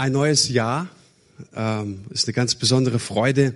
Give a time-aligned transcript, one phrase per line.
[0.00, 0.88] ein neues Jahr.
[1.54, 3.54] Ähm, ist eine ganz besondere Freude,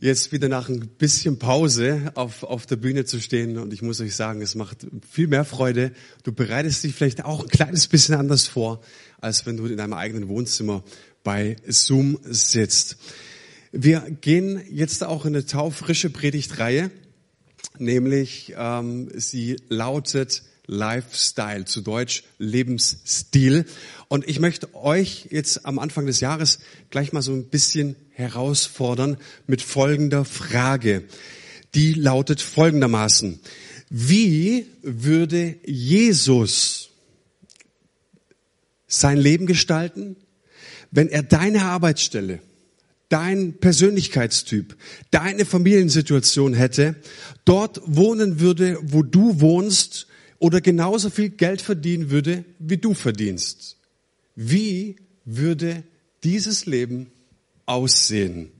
[0.00, 3.56] jetzt wieder nach ein bisschen Pause auf, auf der Bühne zu stehen.
[3.56, 5.92] Und ich muss euch sagen, es macht viel mehr Freude.
[6.24, 8.80] Du bereitest dich vielleicht auch ein kleines bisschen anders vor,
[9.20, 10.82] als wenn du in deinem eigenen Wohnzimmer
[11.22, 12.96] bei Zoom sitzt.
[13.70, 16.90] Wir gehen jetzt auch in eine taufrische Predigtreihe,
[17.78, 23.66] nämlich ähm, sie lautet Lifestyle, zu Deutsch Lebensstil.
[24.08, 26.58] Und ich möchte euch jetzt am Anfang des Jahres
[26.90, 31.04] gleich mal so ein bisschen herausfordern mit folgender Frage.
[31.74, 33.40] Die lautet folgendermaßen.
[33.90, 36.90] Wie würde Jesus
[38.86, 40.16] sein Leben gestalten,
[40.90, 42.40] wenn er deine Arbeitsstelle,
[43.08, 44.76] dein Persönlichkeitstyp,
[45.10, 46.96] deine Familiensituation hätte,
[47.44, 50.06] dort wohnen würde, wo du wohnst
[50.38, 53.78] oder genauso viel Geld verdienen würde, wie du verdienst.
[54.34, 55.82] Wie würde
[56.24, 57.10] dieses Leben
[57.64, 58.50] aussehen?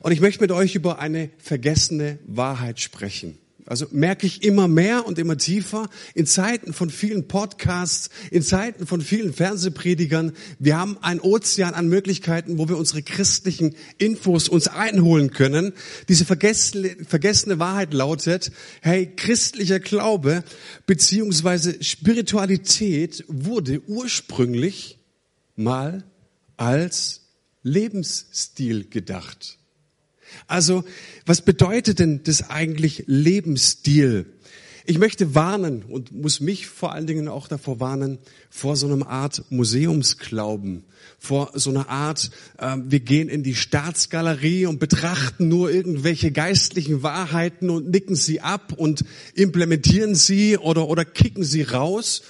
[0.00, 3.38] Und ich möchte mit euch über eine vergessene Wahrheit sprechen.
[3.66, 8.86] Also merke ich immer mehr und immer tiefer in Zeiten von vielen Podcasts, in Zeiten
[8.86, 10.32] von vielen Fernsehpredigern.
[10.60, 15.72] Wir haben ein Ozean an Möglichkeiten, wo wir unsere christlichen Infos uns einholen können.
[16.08, 20.44] Diese vergessene, vergessene Wahrheit lautet, hey, christlicher Glaube
[20.86, 25.00] beziehungsweise Spiritualität wurde ursprünglich
[25.56, 26.04] mal
[26.56, 27.22] als
[27.64, 29.58] Lebensstil gedacht.
[30.46, 30.84] Also,
[31.24, 34.26] was bedeutet denn das eigentlich Lebensstil?
[34.88, 38.18] Ich möchte warnen und muss mich vor allen Dingen auch davor warnen,
[38.50, 40.84] vor so einer Art Museumsglauben,
[41.18, 47.02] vor so einer Art, äh, wir gehen in die Staatsgalerie und betrachten nur irgendwelche geistlichen
[47.02, 49.04] Wahrheiten und nicken sie ab und
[49.34, 52.22] implementieren sie oder, oder kicken sie raus.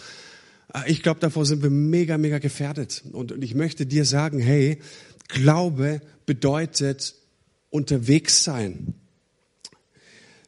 [0.72, 3.02] Äh, ich glaube, davor sind wir mega, mega gefährdet.
[3.12, 4.78] Und, und ich möchte dir sagen, hey,
[5.28, 7.16] Glaube bedeutet
[7.70, 8.94] unterwegs sein.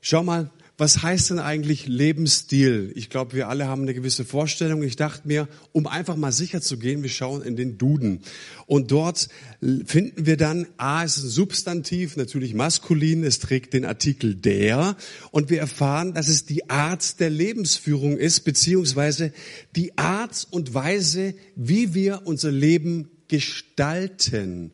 [0.00, 0.50] Schau mal,
[0.80, 2.92] was heißt denn eigentlich Lebensstil?
[2.94, 4.84] Ich glaube, wir alle haben eine gewisse Vorstellung.
[4.84, 8.20] Ich dachte mir, um einfach mal sicher zu gehen, wir schauen in den Duden.
[8.66, 9.28] Und dort
[9.86, 14.96] finden wir dann, A, ist ein Substantiv, natürlich maskulin, es trägt den Artikel der.
[15.32, 19.32] Und wir erfahren, dass es die Art der Lebensführung ist, beziehungsweise
[19.74, 24.70] die Art und Weise, wie wir unser Leben gestalten.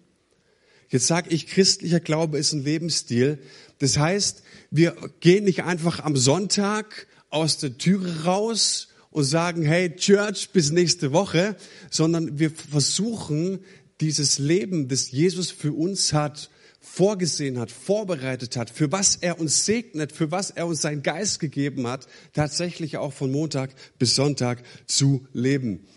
[0.94, 3.40] Jetzt sage ich, christlicher Glaube ist ein Lebensstil.
[3.80, 9.96] Das heißt, wir gehen nicht einfach am Sonntag aus der Türe raus und sagen, hey
[9.96, 11.56] Church, bis nächste Woche,
[11.90, 13.58] sondern wir versuchen,
[14.00, 16.48] dieses Leben, das Jesus für uns hat,
[16.80, 21.40] vorgesehen hat, vorbereitet hat, für was er uns segnet, für was er uns seinen Geist
[21.40, 25.88] gegeben hat, tatsächlich auch von Montag bis Sonntag zu leben.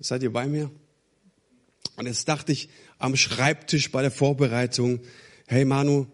[0.00, 0.70] Seid ihr bei mir?
[1.96, 2.70] Und jetzt dachte ich
[3.02, 5.00] am Schreibtisch bei der Vorbereitung,
[5.46, 6.06] hey Manu,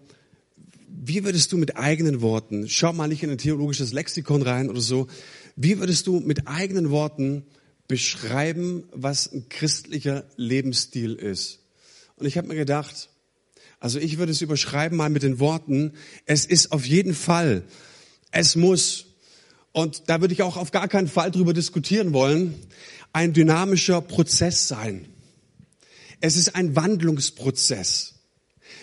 [0.88, 4.80] wie würdest du mit eigenen Worten, schau mal nicht in ein theologisches Lexikon rein oder
[4.80, 5.06] so,
[5.54, 7.44] wie würdest du mit eigenen Worten
[7.88, 11.60] beschreiben, was ein christlicher Lebensstil ist?
[12.16, 13.10] Und ich habe mir gedacht,
[13.80, 15.92] also ich würde es überschreiben mal mit den Worten,
[16.24, 17.64] es ist auf jeden Fall,
[18.30, 19.06] es muss,
[19.72, 22.54] und da würde ich auch auf gar keinen Fall drüber diskutieren wollen,
[23.12, 25.06] ein dynamischer Prozess sein.
[26.20, 28.14] Es ist ein Wandlungsprozess.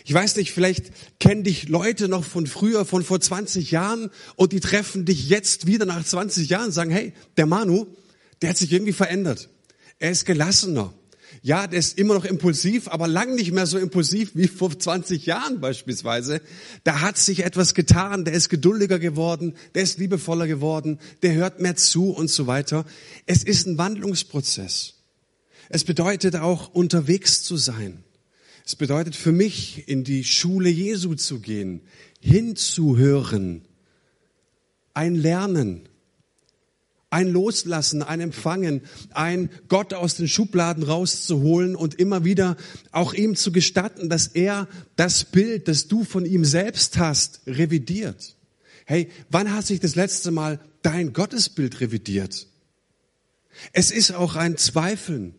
[0.03, 4.51] Ich weiß nicht, vielleicht kennen dich Leute noch von früher, von vor 20 Jahren und
[4.51, 7.87] die treffen dich jetzt wieder nach 20 Jahren und sagen, hey, der Manu,
[8.41, 9.49] der hat sich irgendwie verändert.
[9.97, 10.93] Er ist gelassener.
[11.41, 15.25] Ja, der ist immer noch impulsiv, aber lang nicht mehr so impulsiv wie vor 20
[15.25, 16.41] Jahren beispielsweise.
[16.83, 21.59] Da hat sich etwas getan, der ist geduldiger geworden, der ist liebevoller geworden, der hört
[21.59, 22.85] mehr zu und so weiter.
[23.25, 24.94] Es ist ein Wandlungsprozess.
[25.69, 28.03] Es bedeutet auch unterwegs zu sein.
[28.65, 31.81] Es bedeutet für mich, in die Schule Jesu zu gehen,
[32.19, 33.61] hinzuhören,
[34.93, 35.87] ein Lernen,
[37.11, 38.81] ein Loslassen, ein Empfangen,
[39.11, 42.57] ein Gott aus den Schubladen rauszuholen und immer wieder
[42.91, 48.35] auch ihm zu gestatten, dass er das Bild, das du von ihm selbst hast, revidiert.
[48.85, 52.47] Hey, wann hat sich das letzte Mal dein Gottesbild revidiert?
[53.73, 55.35] Es ist auch ein Zweifeln.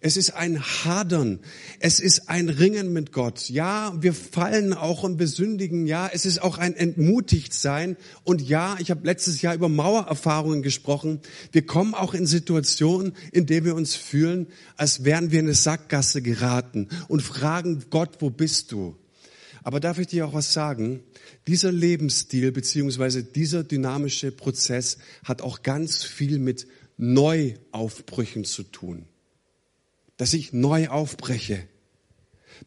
[0.00, 1.40] Es ist ein Hadern.
[1.80, 3.48] Es ist ein Ringen mit Gott.
[3.48, 5.86] Ja, wir fallen auch und besündigen.
[5.86, 7.96] Ja, es ist auch ein Entmutigtsein.
[8.22, 11.20] Und ja, ich habe letztes Jahr über Mauererfahrungen gesprochen.
[11.52, 15.54] Wir kommen auch in Situationen, in denen wir uns fühlen, als wären wir in eine
[15.54, 18.96] Sackgasse geraten und fragen Gott, wo bist du?
[19.62, 21.02] Aber darf ich dir auch was sagen?
[21.48, 26.68] Dieser Lebensstil beziehungsweise dieser dynamische Prozess hat auch ganz viel mit
[26.98, 29.06] Neuaufbrüchen zu tun.
[30.16, 31.62] Dass ich neu aufbreche,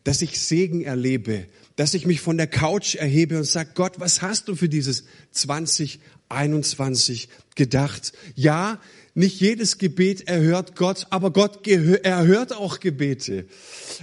[0.03, 4.21] dass ich Segen erlebe, dass ich mich von der Couch erhebe und sage, Gott, was
[4.21, 8.13] hast du für dieses 2021 gedacht?
[8.35, 8.79] Ja,
[9.15, 13.45] nicht jedes Gebet erhört Gott, aber Gott erhört auch Gebete.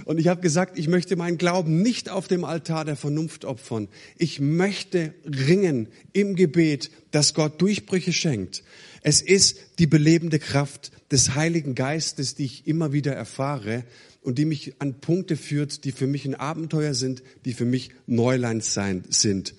[0.05, 3.87] Und ich habe gesagt, ich möchte meinen Glauben nicht auf dem Altar der Vernunft opfern.
[4.17, 8.63] Ich möchte ringen im Gebet, dass Gott Durchbrüche schenkt.
[9.07, 13.85] Es ist die belebende Kraft des Heiligen Geistes, die ich immer wieder erfahre
[14.21, 17.91] und die mich an Punkte führt, die für mich ein Abenteuer sind, die für mich
[18.05, 19.55] Neuland sein, sind.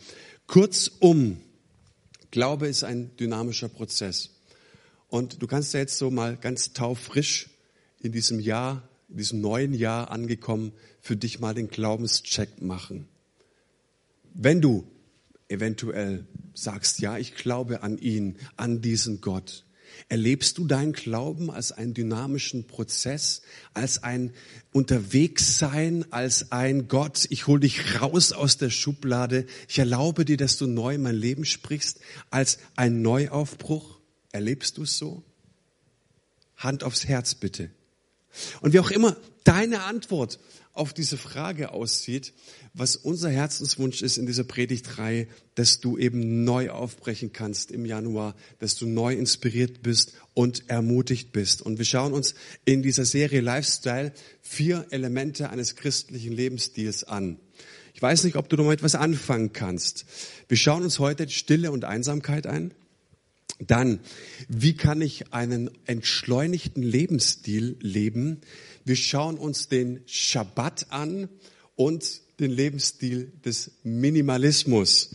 [0.48, 1.38] Kurzum,
[2.30, 4.34] Glaube ist ein dynamischer Prozess.
[5.08, 7.48] Und du kannst ja jetzt so mal ganz taufrisch
[8.00, 13.08] in diesem Jahr, in diesem neuen Jahr angekommen, für dich mal den Glaubenscheck machen.
[14.34, 14.86] Wenn du
[15.48, 16.26] eventuell
[16.62, 19.64] sagst, ja, ich glaube an ihn, an diesen Gott,
[20.08, 23.42] Erlebst du deinen Glauben als einen dynamischen Prozess,
[23.74, 24.32] als ein
[24.72, 30.56] Unterwegssein, als ein Gott, ich hole dich raus aus der Schublade, ich erlaube dir, dass
[30.56, 32.00] du neu in mein Leben sprichst,
[32.30, 33.98] als ein Neuaufbruch?
[34.30, 35.22] Erlebst du es so?
[36.56, 37.70] Hand aufs Herz bitte.
[38.60, 40.38] Und wie auch immer deine Antwort
[40.78, 42.32] auf diese Frage aussieht,
[42.72, 45.26] was unser Herzenswunsch ist in dieser Predigtreihe,
[45.56, 51.32] dass du eben neu aufbrechen kannst im Januar, dass du neu inspiriert bist und ermutigt
[51.32, 51.62] bist.
[51.62, 52.34] Und wir schauen uns
[52.64, 57.40] in dieser Serie Lifestyle vier Elemente eines christlichen Lebensstils an.
[57.92, 60.04] Ich weiß nicht, ob du damit etwas anfangen kannst.
[60.46, 62.72] Wir schauen uns heute Stille und Einsamkeit ein.
[63.58, 64.00] Dann,
[64.48, 68.40] wie kann ich einen entschleunigten Lebensstil leben?
[68.84, 71.28] Wir schauen uns den Schabbat an
[71.74, 75.10] und den Lebensstil des Minimalismus.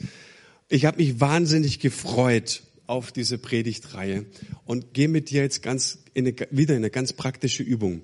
[0.67, 4.25] Ich habe mich wahnsinnig gefreut auf diese Predigtreihe
[4.65, 8.01] und gehe mit dir jetzt ganz in eine, wieder in eine ganz praktische Übung.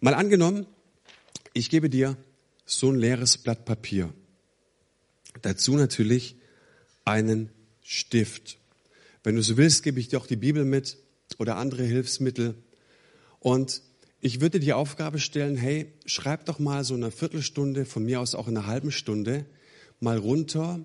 [0.00, 0.66] Mal angenommen,
[1.54, 2.16] ich gebe dir
[2.66, 4.12] so ein leeres Blatt Papier.
[5.42, 6.36] Dazu natürlich
[7.04, 7.50] einen
[7.82, 8.58] Stift.
[9.22, 10.98] Wenn du so willst, gebe ich dir auch die Bibel mit
[11.38, 12.54] oder andere Hilfsmittel.
[13.40, 13.82] Und
[14.20, 18.34] ich würde die Aufgabe stellen, hey, schreib doch mal so eine Viertelstunde, von mir aus
[18.34, 19.46] auch eine halbe Stunde,
[20.00, 20.84] mal runter.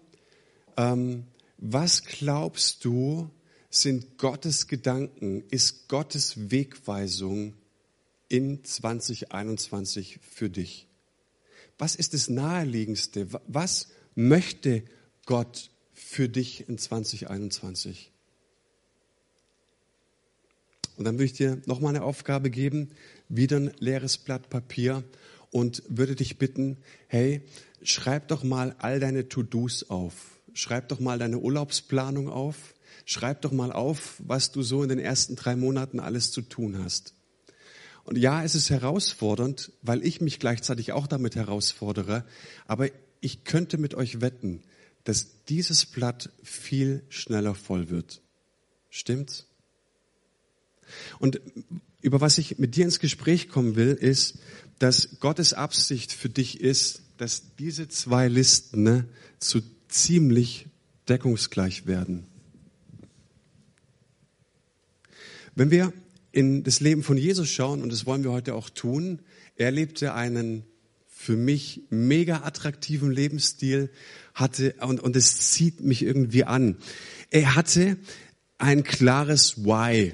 [0.77, 1.25] Ähm,
[1.57, 3.30] was glaubst du,
[3.69, 7.56] sind Gottes Gedanken, ist Gottes Wegweisung
[8.30, 10.88] in 2021 für dich?
[11.80, 13.27] Was ist das Naheliegendste?
[13.47, 14.83] Was möchte
[15.25, 18.12] Gott für dich in 2021?
[20.98, 22.92] Und dann würde ich dir nochmal eine Aufgabe geben,
[23.30, 25.04] wieder ein leeres Blatt Papier
[25.51, 27.42] und würde dich bitten, hey,
[27.81, 30.40] schreib doch mal all deine To-Dos auf.
[30.54, 32.74] Schreib doch mal deine Urlaubsplanung auf.
[33.06, 36.78] Schreib doch mal auf, was du so in den ersten drei Monaten alles zu tun
[36.84, 37.13] hast.
[38.04, 42.25] Und ja, es ist herausfordernd, weil ich mich gleichzeitig auch damit herausfordere,
[42.68, 42.90] aber
[43.22, 44.62] ich könnte mit euch wetten,
[45.06, 48.22] dass dieses Blatt viel schneller voll wird.
[48.90, 49.48] Stimmt's?
[51.19, 51.42] Und
[52.01, 54.40] über was ich mit dir ins Gespräch kommen will, ist,
[54.80, 59.06] dass Gottes Absicht für dich ist, dass diese zwei Listen ne,
[59.40, 60.68] zu ziemlich
[61.07, 62.25] deckungsgleich werden.
[65.56, 65.94] Wenn wir
[66.31, 69.19] in das Leben von Jesus schauen, und das wollen wir heute auch tun,
[69.56, 70.64] er lebte einen
[71.07, 73.90] für mich mega attraktiven Lebensstil,
[74.33, 76.76] hatte, und, und es zieht mich irgendwie an.
[77.30, 77.97] Er hatte
[78.57, 80.14] ein klares Why.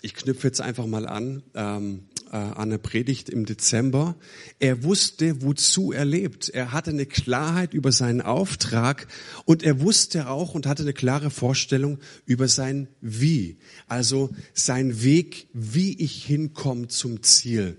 [0.00, 4.16] Ich knüpfe jetzt einfach mal an, ähm, äh, an eine Predigt im Dezember.
[4.58, 6.48] Er wusste, wozu er lebt.
[6.48, 9.06] Er hatte eine Klarheit über seinen Auftrag
[9.44, 13.58] und er wusste auch und hatte eine klare Vorstellung über sein Wie.
[13.86, 17.76] Also sein Weg, wie ich hinkomme zum Ziel.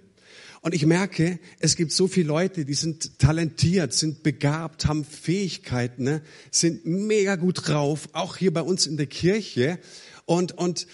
[0.63, 6.03] Und ich merke, es gibt so viele Leute, die sind talentiert, sind begabt, haben Fähigkeiten,
[6.03, 9.77] ne, sind mega gut drauf, auch hier bei uns in der Kirche.
[10.25, 10.87] Und, und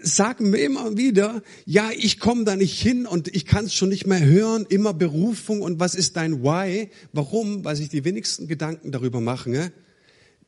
[0.00, 3.88] sagen mir immer wieder, ja, ich komme da nicht hin und ich kann es schon
[3.88, 6.90] nicht mehr hören, immer Berufung und was ist dein Why?
[7.12, 7.64] Warum?
[7.64, 9.72] Weil sich die wenigsten Gedanken darüber machen, ne?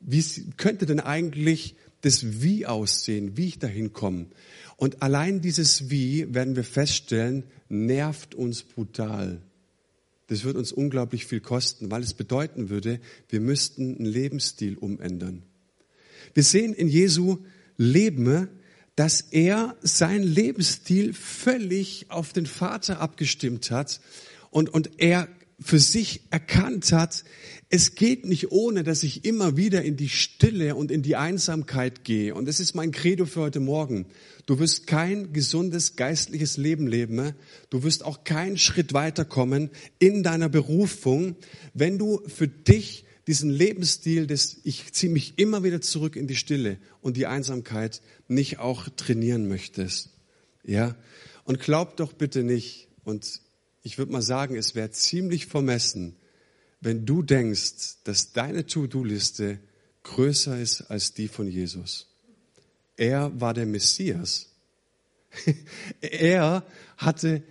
[0.01, 0.23] wie
[0.57, 4.27] könnte denn eigentlich das Wie aussehen, wie ich da hinkomme?
[4.77, 9.41] Und allein dieses Wie, werden wir feststellen, nervt uns brutal.
[10.29, 15.43] Das wird uns unglaublich viel kosten, weil es bedeuten würde, wir müssten einen Lebensstil umändern.
[16.35, 17.39] Wir sehen in Jesu
[17.79, 18.49] Leben,
[18.97, 24.01] dass er sein Lebensstil völlig auf den Vater abgestimmt hat
[24.51, 25.29] und, und er
[25.61, 27.25] für sich erkannt hat,
[27.69, 32.05] es geht nicht ohne, dass ich immer wieder in die Stille und in die Einsamkeit
[32.05, 32.35] gehe.
[32.35, 34.07] Und das ist mein Credo für heute Morgen.
[34.45, 37.33] Du wirst kein gesundes geistliches Leben leben.
[37.71, 41.37] Du wirst auch keinen Schritt weiterkommen in deiner Berufung,
[41.75, 46.37] wenn du für dich diesen Lebensstil des ich ziehe mich immer wieder zurück in die
[46.37, 50.11] Stille und die Einsamkeit nicht auch trainieren möchtest.
[50.63, 50.97] Ja?
[51.45, 53.41] Und glaub doch bitte nicht und
[53.83, 56.17] ich würde mal sagen, es wäre ziemlich vermessen,
[56.81, 59.59] wenn du denkst, dass deine To-Do-Liste
[60.03, 62.09] größer ist als die von Jesus.
[62.97, 64.49] Er war der Messias.
[66.01, 66.65] er
[66.97, 67.43] hatte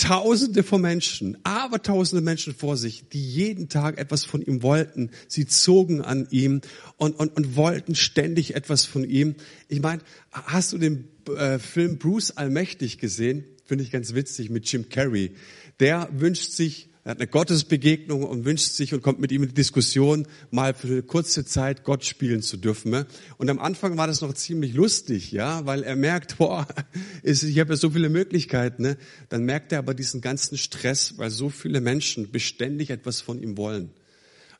[0.00, 5.10] Tausende von Menschen, aber tausende Menschen vor sich, die jeden Tag etwas von ihm wollten.
[5.28, 6.62] Sie zogen an ihm
[6.96, 9.34] und, und, und wollten ständig etwas von ihm.
[9.68, 10.00] Ich meine,
[10.32, 13.44] hast du den äh, Film Bruce Allmächtig gesehen?
[13.66, 15.32] Finde ich ganz witzig mit Jim Carrey.
[15.80, 19.48] Der wünscht sich, er hat eine Gottesbegegnung und wünscht sich und kommt mit ihm in
[19.48, 22.90] die Diskussion, mal für eine kurze Zeit Gott spielen zu dürfen.
[22.90, 23.06] Ne?
[23.38, 26.66] Und am Anfang war das noch ziemlich lustig, ja, weil er merkt, boah,
[27.22, 28.82] ich habe ja so viele Möglichkeiten.
[28.82, 28.98] Ne?
[29.30, 33.56] Dann merkt er aber diesen ganzen Stress, weil so viele Menschen beständig etwas von ihm
[33.56, 33.90] wollen.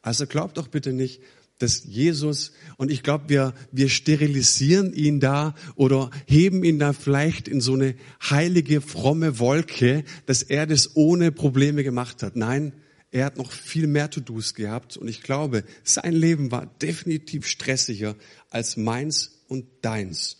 [0.01, 1.21] Also glaubt doch bitte nicht,
[1.61, 7.49] dass Jesus, und ich glaube, wir, wir sterilisieren ihn da oder heben ihn da vielleicht
[7.49, 7.95] in so eine
[8.29, 12.35] heilige, fromme Wolke, dass er das ohne Probleme gemacht hat.
[12.35, 12.73] Nein,
[13.13, 18.17] er hat noch viel mehr To-Dos gehabt und ich glaube, sein Leben war definitiv stressiger
[18.49, 20.39] als meins und deins.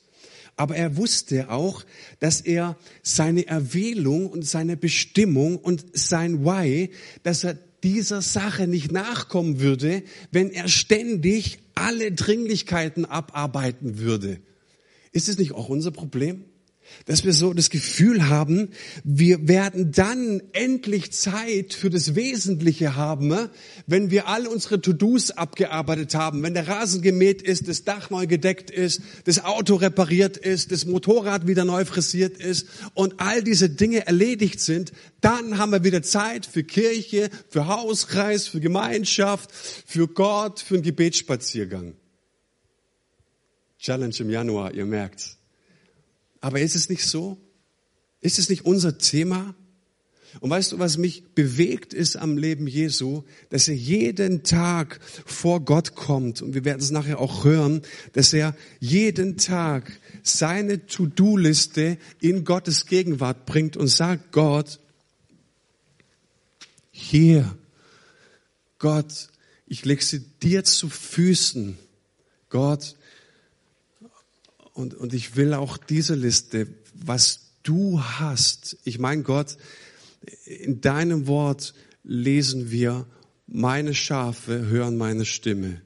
[0.57, 1.85] Aber er wusste auch,
[2.19, 6.91] dass er seine Erwählung und seine Bestimmung und sein Why,
[7.23, 14.41] dass er dieser Sache nicht nachkommen würde, wenn er ständig alle Dringlichkeiten abarbeiten würde.
[15.13, 16.45] Ist es nicht auch unser Problem?
[17.07, 18.71] Dass wir so das Gefühl haben,
[19.05, 23.49] wir werden dann endlich Zeit für das Wesentliche haben,
[23.87, 28.27] wenn wir all unsere To-Dos abgearbeitet haben, wenn der Rasen gemäht ist, das Dach neu
[28.27, 33.71] gedeckt ist, das Auto repariert ist, das Motorrad wieder neu frisiert ist und all diese
[33.71, 40.09] Dinge erledigt sind, dann haben wir wieder Zeit für Kirche, für Hauskreis, für Gemeinschaft, für
[40.09, 41.95] Gott, für einen Gebetsspaziergang.
[43.79, 45.40] Challenge im Januar, ihr merkt's.
[46.41, 47.39] Aber ist es nicht so?
[48.21, 49.55] Ist es nicht unser Thema?
[50.39, 55.65] Und weißt du, was mich bewegt ist am Leben Jesu, dass er jeden Tag vor
[55.65, 57.83] Gott kommt und wir werden es nachher auch hören,
[58.13, 59.91] dass er jeden Tag
[60.23, 64.79] seine To-Do-Liste in Gottes Gegenwart bringt und sagt, Gott,
[66.93, 67.57] hier,
[68.79, 69.31] Gott,
[69.67, 71.77] ich lege sie dir zu Füßen.
[72.51, 72.97] Gott,
[74.73, 78.77] und, und ich will auch diese Liste, was du hast.
[78.85, 79.57] Ich meine, Gott,
[80.45, 81.75] in deinem Wort
[82.05, 83.07] lesen wir,
[83.47, 85.83] meine Schafe hören meine Stimme.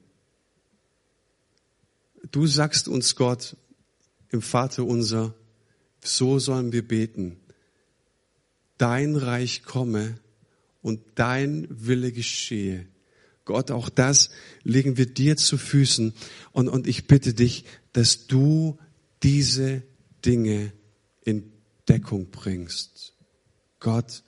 [2.30, 3.56] Du sagst uns, Gott,
[4.30, 5.34] im Vater unser,
[6.02, 7.36] so sollen wir beten.
[8.76, 10.18] Dein Reich komme
[10.82, 12.86] und dein Wille geschehe.
[13.44, 14.30] Gott, auch das
[14.62, 16.14] legen wir dir zu Füßen.
[16.52, 17.64] Und, und ich bitte dich,
[17.94, 18.78] dass du
[19.22, 19.82] diese
[20.26, 20.72] Dinge
[21.24, 21.50] in
[21.88, 23.14] Deckung bringst.
[23.80, 24.22] Gott,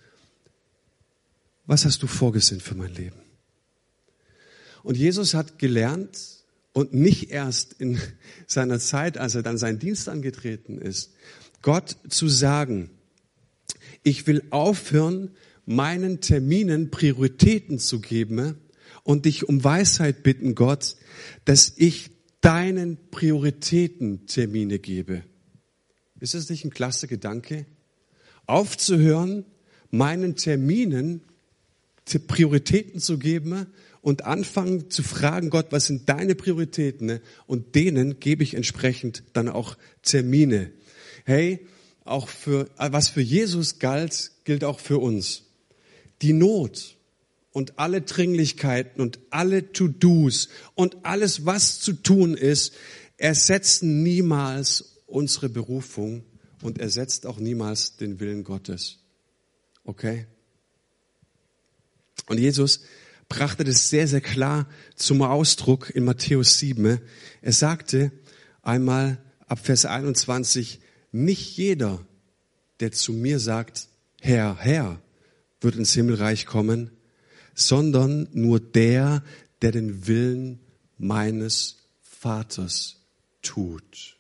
[1.66, 3.20] was hast du vorgesehen für mein Leben?
[4.82, 8.00] Und Jesus hat gelernt und nicht erst in
[8.46, 11.12] seiner Zeit, als er dann seinen Dienst angetreten ist,
[11.60, 12.90] Gott zu sagen,
[14.04, 15.32] ich will aufhören,
[15.64, 18.56] meinen Terminen Prioritäten zu geben
[19.02, 20.96] und dich um Weisheit bitten, Gott,
[21.44, 22.15] dass ich
[22.46, 25.24] deinen Prioritäten Termine gebe.
[26.20, 27.66] Ist das nicht ein klasse Gedanke?
[28.46, 29.44] Aufzuhören,
[29.90, 31.22] meinen Terminen
[32.28, 33.66] Prioritäten zu geben
[34.00, 37.18] und anfangen zu fragen, Gott, was sind deine Prioritäten?
[37.48, 40.70] Und denen gebe ich entsprechend dann auch Termine.
[41.24, 41.66] Hey,
[42.04, 45.46] auch für, was für Jesus galt, gilt auch für uns.
[46.22, 46.95] Die Not,
[47.56, 52.74] und alle Dringlichkeiten und alle To-Dos und alles, was zu tun ist,
[53.16, 56.26] ersetzen niemals unsere Berufung
[56.60, 58.98] und ersetzt auch niemals den Willen Gottes.
[59.84, 60.26] Okay?
[62.26, 62.80] Und Jesus
[63.26, 67.00] brachte das sehr, sehr klar zum Ausdruck in Matthäus 7.
[67.40, 68.12] Er sagte
[68.60, 72.06] einmal ab Vers 21, nicht jeder,
[72.80, 73.88] der zu mir sagt,
[74.20, 75.00] Herr, Herr,
[75.62, 76.90] wird ins Himmelreich kommen,
[77.56, 79.24] sondern nur der,
[79.62, 80.60] der den Willen
[80.98, 83.00] meines Vaters
[83.42, 84.16] tut.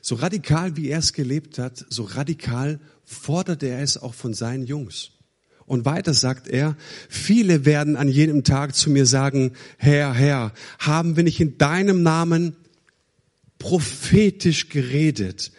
[0.00, 4.64] So radikal wie er es gelebt hat, so radikal forderte er es auch von seinen
[4.64, 5.10] Jungs.
[5.66, 6.76] Und weiter sagt er,
[7.08, 12.02] viele werden an jenem Tag zu mir sagen, Herr, Herr, haben wir nicht in deinem
[12.02, 12.56] Namen
[13.58, 15.52] prophetisch geredet,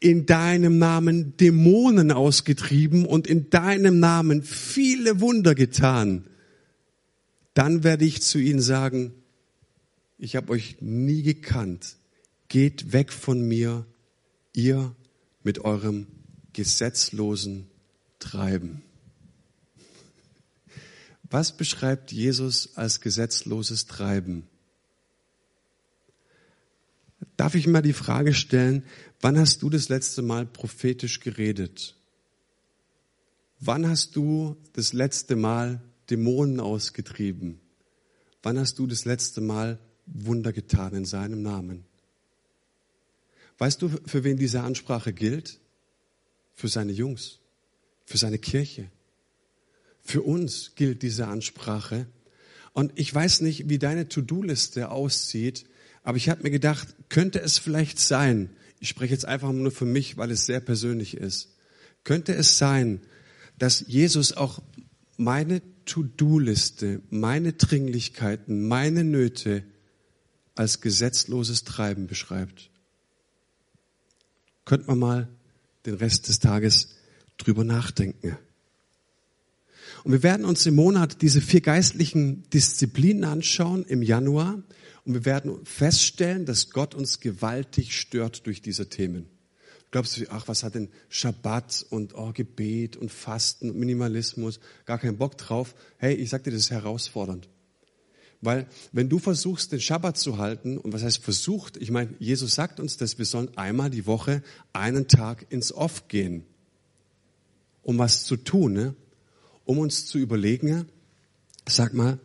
[0.00, 6.28] in deinem Namen Dämonen ausgetrieben und in deinem Namen viele Wunder getan?
[7.54, 9.12] Dann werde ich zu ihnen sagen,
[10.18, 11.96] ich habe euch nie gekannt.
[12.48, 13.86] Geht weg von mir,
[14.52, 14.94] ihr
[15.42, 16.06] mit eurem
[16.52, 17.66] gesetzlosen
[18.18, 18.82] Treiben.
[21.30, 24.44] Was beschreibt Jesus als gesetzloses Treiben?
[27.38, 28.82] Darf ich mal die Frage stellen,
[29.20, 31.94] wann hast du das letzte Mal prophetisch geredet?
[33.60, 35.80] Wann hast du das letzte Mal
[36.10, 37.60] Dämonen ausgetrieben?
[38.42, 41.84] Wann hast du das letzte Mal Wunder getan in seinem Namen?
[43.58, 45.60] Weißt du, für wen diese Ansprache gilt?
[46.56, 47.38] Für seine Jungs,
[48.04, 48.90] für seine Kirche.
[50.02, 52.08] Für uns gilt diese Ansprache.
[52.72, 55.66] Und ich weiß nicht, wie deine To-Do-Liste aussieht,
[56.02, 58.50] aber ich habe mir gedacht, könnte es vielleicht sein,
[58.80, 61.56] ich spreche jetzt einfach nur für mich, weil es sehr persönlich ist,
[62.04, 63.00] könnte es sein,
[63.58, 64.62] dass Jesus auch
[65.16, 69.64] meine To-Do-Liste, meine Dringlichkeiten, meine Nöte
[70.54, 72.70] als gesetzloses Treiben beschreibt.
[74.64, 75.28] Könnte man mal
[75.86, 76.96] den Rest des Tages
[77.38, 78.36] drüber nachdenken.
[80.04, 84.62] Und wir werden uns im Monat diese vier geistlichen Disziplinen anschauen im Januar
[85.08, 89.26] und wir werden feststellen, dass Gott uns gewaltig stört durch diese Themen.
[89.90, 94.60] Glaubst du, ach, was hat denn Schabbat und oh, Gebet und Fasten und Minimalismus?
[94.84, 95.74] Gar keinen Bock drauf.
[95.96, 97.48] Hey, ich sag dir, das ist herausfordernd.
[98.42, 101.78] Weil wenn du versuchst, den Schabbat zu halten, und was heißt versucht?
[101.78, 104.42] Ich meine, Jesus sagt uns, dass wir sollen einmal die Woche
[104.74, 106.44] einen Tag ins Off gehen,
[107.82, 108.94] um was zu tun, ne?
[109.64, 110.84] um uns zu überlegen,
[111.66, 112.18] sag mal,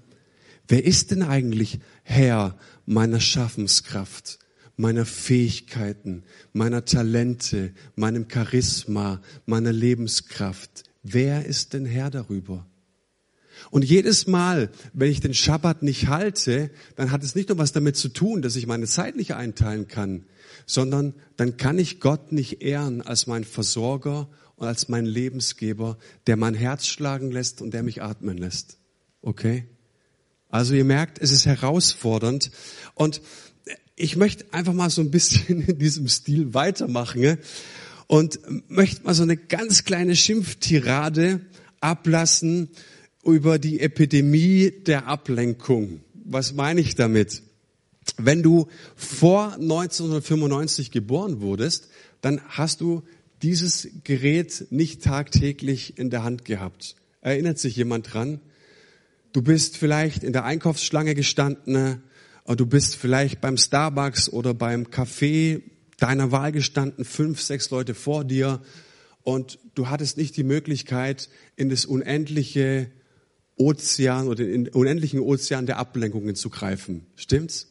[0.67, 4.39] wer ist denn eigentlich Herr meiner Schaffenskraft?
[4.75, 10.84] meiner Fähigkeiten, meiner Talente, meinem Charisma, meiner Lebenskraft.
[11.03, 12.65] Wer ist denn Herr darüber?
[13.69, 17.71] Und jedes Mal, wenn ich den Schabbat nicht halte, dann hat es nicht nur was
[17.71, 20.26] damit zu tun, dass ich meine Zeit nicht einteilen kann,
[20.65, 26.36] sondern dann kann ich Gott nicht ehren als mein Versorger und als mein Lebensgeber, der
[26.36, 28.80] mein Herz schlagen lässt und der mich atmen lässt.
[29.21, 29.67] Okay?
[30.54, 32.52] Also ihr merkt, es ist herausfordernd.
[32.94, 33.22] Und
[33.96, 37.39] ich möchte einfach mal so ein bisschen in diesem Stil weitermachen
[38.06, 41.42] und möchte mal so eine ganz kleine Schimpftirade
[41.80, 42.70] ablassen
[43.24, 46.02] über die Epidemie der Ablenkung.
[46.24, 47.42] Was meine ich damit?
[48.18, 51.89] Wenn du vor 1995 geboren wurdest,
[52.22, 53.02] dann hast du
[53.42, 56.96] dieses Gerät nicht tagtäglich in der Hand gehabt.
[57.22, 58.39] Erinnert sich jemand dran?
[59.34, 62.02] Du bist vielleicht in der Einkaufsschlange gestanden,
[62.46, 65.62] Du bist vielleicht beim Starbucks oder beim Café
[65.98, 68.62] deiner Wahl gestanden, fünf, sechs Leute vor dir
[69.22, 72.91] und du hattest nicht die Möglichkeit, in das unendliche
[73.56, 77.06] Ozean oder in den unendlichen Ozean der Ablenkungen zu greifen.
[77.15, 77.69] Stimmt's?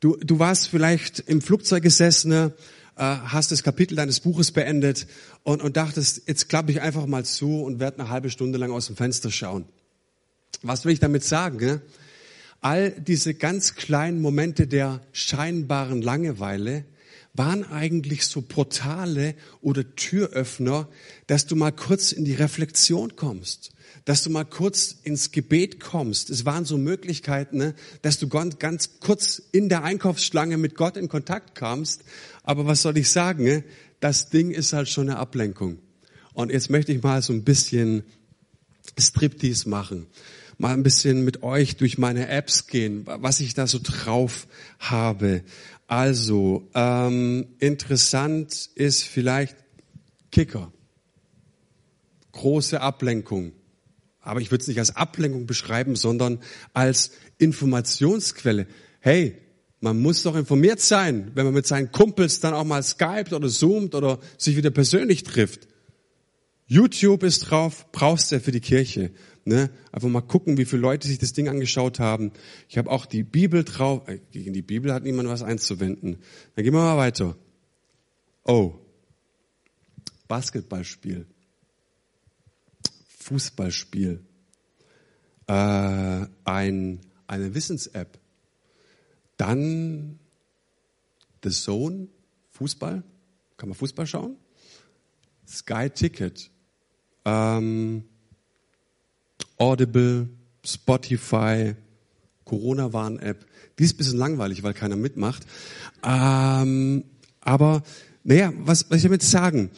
[0.00, 2.50] Du, du warst vielleicht im Flugzeug gesessen, äh,
[2.96, 5.06] hast das Kapitel deines Buches beendet
[5.42, 8.70] und, und dachtest, jetzt klappe ich einfach mal zu und werde eine halbe Stunde lang
[8.70, 9.66] aus dem Fenster schauen.
[10.62, 11.58] Was will ich damit sagen?
[11.58, 11.82] Ne?
[12.60, 16.84] all diese ganz kleinen Momente der scheinbaren Langeweile
[17.34, 20.88] waren eigentlich so Portale oder Türöffner,
[21.28, 23.70] dass du mal kurz in die Reflexion kommst,
[24.06, 26.30] dass du mal kurz ins Gebet kommst.
[26.30, 31.08] Es waren so Möglichkeiten, ne, dass du ganz kurz in der Einkaufsschlange mit Gott in
[31.08, 32.02] Kontakt kamst.
[32.42, 33.44] Aber was soll ich sagen?
[33.44, 33.64] Ne?
[34.00, 35.78] Das Ding ist halt schon eine Ablenkung.
[36.32, 38.02] Und jetzt möchte ich mal so ein bisschen
[39.00, 40.06] Striptease machen
[40.58, 44.48] mal ein bisschen mit euch durch meine Apps gehen, was ich da so drauf
[44.80, 45.42] habe.
[45.86, 49.56] Also, ähm, interessant ist vielleicht
[50.30, 50.72] Kicker.
[52.32, 53.52] Große Ablenkung.
[54.20, 56.40] Aber ich würde es nicht als Ablenkung beschreiben, sondern
[56.74, 58.66] als Informationsquelle.
[59.00, 59.38] Hey,
[59.80, 63.48] man muss doch informiert sein, wenn man mit seinen Kumpels dann auch mal skypt oder
[63.48, 65.68] zoomt oder sich wieder persönlich trifft.
[66.68, 69.10] YouTube ist drauf, brauchst du ja für die Kirche.
[69.46, 69.70] Ne?
[69.90, 72.32] Einfach mal gucken, wie viele Leute sich das Ding angeschaut haben.
[72.68, 74.06] Ich habe auch die Bibel drauf.
[74.06, 76.18] Äh, gegen die Bibel hat niemand was einzuwenden.
[76.54, 77.36] Dann gehen wir mal weiter.
[78.44, 78.74] Oh.
[80.28, 81.26] Basketballspiel.
[83.16, 84.22] Fußballspiel.
[85.46, 88.18] Äh, ein, eine Wissens-App.
[89.38, 90.18] Dann
[91.42, 92.08] The Zone,
[92.50, 93.02] Fußball.
[93.56, 94.36] Kann man Fußball schauen?
[95.46, 96.50] Sky Ticket.
[97.28, 98.04] Ähm,
[99.58, 100.28] Audible,
[100.64, 101.74] Spotify,
[102.44, 103.44] Corona-Warn-App.
[103.78, 105.44] Die ist ein bisschen langweilig, weil keiner mitmacht.
[106.04, 107.04] Ähm,
[107.40, 107.82] aber
[108.24, 109.70] naja, was, was ich damit sagen?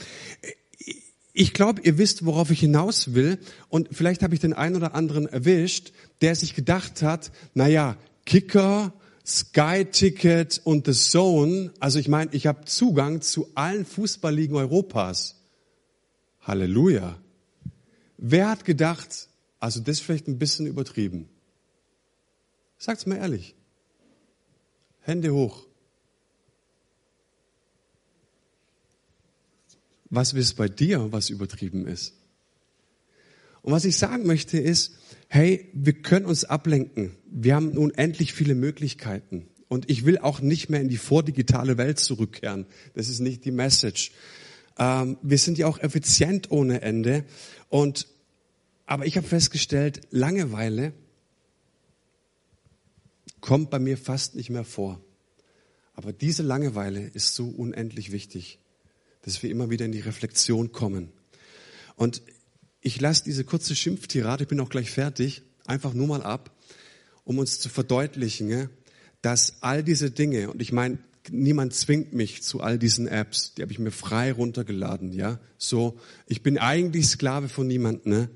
[1.32, 3.38] Ich glaube, ihr wisst, worauf ich hinaus will.
[3.68, 8.92] Und vielleicht habe ich den einen oder anderen erwischt, der sich gedacht hat, naja, Kicker,
[9.26, 15.36] Sky Ticket und The Zone, also ich meine, ich habe Zugang zu allen Fußballligen Europas.
[16.40, 17.18] Halleluja.
[18.22, 19.28] Wer hat gedacht,
[19.61, 21.26] also das ist vielleicht ein bisschen übertrieben?
[22.76, 23.54] Sagt's mir ehrlich.
[25.00, 25.66] Hände hoch.
[30.11, 32.12] Was ist bei dir, was übertrieben ist?
[33.62, 37.16] Und was ich sagen möchte ist, hey, wir können uns ablenken.
[37.24, 39.48] Wir haben unendlich viele Möglichkeiten.
[39.68, 42.66] Und ich will auch nicht mehr in die vordigitale Welt zurückkehren.
[42.92, 44.12] Das ist nicht die Message.
[44.80, 47.24] Ähm, wir sind ja auch effizient ohne Ende.
[47.68, 48.08] Und,
[48.86, 50.92] aber ich habe festgestellt, Langeweile
[53.40, 55.00] kommt bei mir fast nicht mehr vor.
[55.94, 58.58] Aber diese Langeweile ist so unendlich wichtig,
[59.22, 61.12] dass wir immer wieder in die Reflexion kommen.
[61.94, 62.22] Und
[62.80, 66.56] ich lasse diese kurze Schimpftirade, ich bin auch gleich fertig, einfach nur mal ab,
[67.24, 68.70] um uns zu verdeutlichen,
[69.20, 70.98] dass all diese Dinge, und ich meine,
[71.30, 75.98] niemand zwingt mich zu all diesen Apps, die habe ich mir frei runtergeladen, ja, so,
[76.26, 78.30] ich bin eigentlich Sklave von niemandem, ne?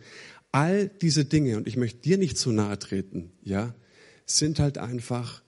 [0.52, 3.74] All diese Dinge, und ich möchte dir nicht zu nahe treten, ja,
[4.24, 5.42] sind halt einfach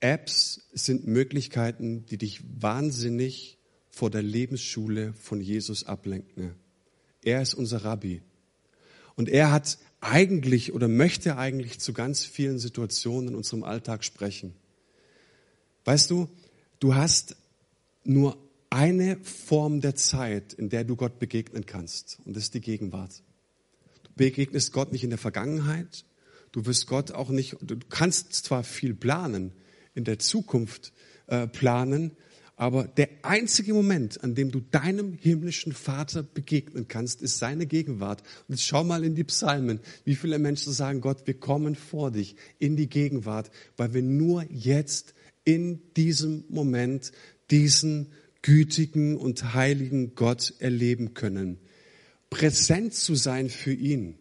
[0.00, 6.42] Apps, sind Möglichkeiten, die dich wahnsinnig vor der Lebensschule von Jesus ablenken.
[6.44, 6.54] Ne?
[7.22, 8.20] Er ist unser Rabbi.
[9.16, 14.54] Und er hat eigentlich oder möchte eigentlich zu ganz vielen Situationen in unserem Alltag sprechen.
[15.84, 16.28] Weißt du,
[16.80, 17.36] du hast
[18.04, 18.38] nur
[18.70, 22.18] eine Form der Zeit, in der du Gott begegnen kannst.
[22.24, 23.22] Und das ist die Gegenwart.
[24.02, 26.04] Du begegnest Gott nicht in der Vergangenheit.
[26.52, 29.52] Du wirst Gott auch nicht, du kannst zwar viel planen,
[29.94, 30.92] in der Zukunft
[31.26, 32.12] äh, planen,
[32.56, 38.22] aber der einzige Moment, an dem du deinem himmlischen Vater begegnen kannst, ist seine Gegenwart.
[38.46, 42.12] Und jetzt schau mal in die Psalmen, wie viele Menschen sagen, Gott, wir kommen vor
[42.12, 47.12] dich in die Gegenwart, weil wir nur jetzt in diesem Moment
[47.50, 51.58] diesen gütigen und heiligen Gott erleben können.
[52.30, 54.16] Präsent zu sein für ihn,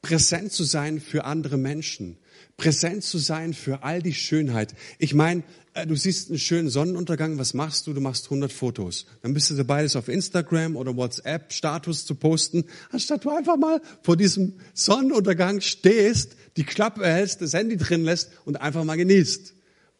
[0.00, 2.16] präsent zu sein für andere Menschen,
[2.56, 4.74] präsent zu sein für all die Schönheit.
[4.98, 5.44] Ich meine,
[5.74, 7.92] äh, du siehst einen schönen Sonnenuntergang, was machst du?
[7.92, 9.06] Du machst 100 Fotos.
[9.22, 13.56] Dann bist du dabei, das auf Instagram oder WhatsApp Status zu posten, anstatt du einfach
[13.56, 18.96] mal vor diesem Sonnenuntergang stehst, die Klappe hältst, das Handy drin lässt und einfach mal
[18.96, 19.51] genießt.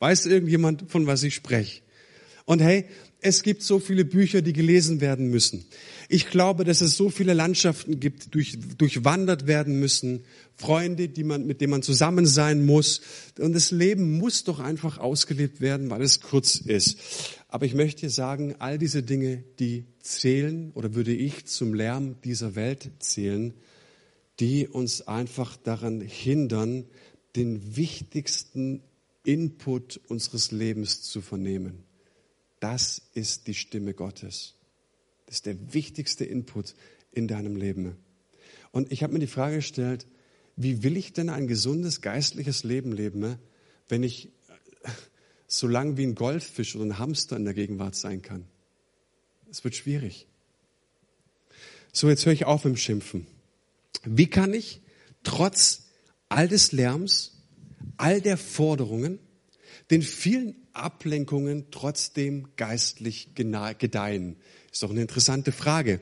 [0.02, 1.80] Weiß irgendjemand, von was ich spreche?
[2.44, 2.86] Und hey,
[3.20, 5.64] es gibt so viele Bücher, die gelesen werden müssen.
[6.08, 10.24] Ich glaube, dass es so viele Landschaften gibt, durch, durchwandert werden müssen,
[10.56, 13.00] Freunde, die man, mit denen man zusammen sein muss.
[13.38, 16.98] Und das Leben muss doch einfach ausgelebt werden, weil es kurz ist.
[17.46, 22.56] Aber ich möchte sagen, all diese Dinge, die zählen oder würde ich zum Lärm dieser
[22.56, 23.54] Welt zählen,
[24.40, 26.86] die uns einfach daran hindern,
[27.36, 28.82] den wichtigsten
[29.24, 31.84] Input unseres Lebens zu vernehmen.
[32.60, 34.54] Das ist die Stimme Gottes.
[35.26, 36.74] Das ist der wichtigste Input
[37.10, 37.96] in deinem Leben.
[38.70, 40.06] Und ich habe mir die Frage gestellt,
[40.56, 43.38] wie will ich denn ein gesundes geistliches Leben leben,
[43.88, 44.30] wenn ich
[45.46, 48.46] so lang wie ein Goldfisch oder ein Hamster in der Gegenwart sein kann?
[49.50, 50.26] Es wird schwierig.
[51.92, 53.26] So, jetzt höre ich auf im Schimpfen.
[54.04, 54.80] Wie kann ich
[55.22, 55.84] trotz
[56.30, 57.41] all des Lärms,
[57.96, 59.18] all der Forderungen,
[59.90, 64.36] den vielen Ablenkungen trotzdem geistlich gedeihen?
[64.70, 66.00] Ist doch eine interessante Frage.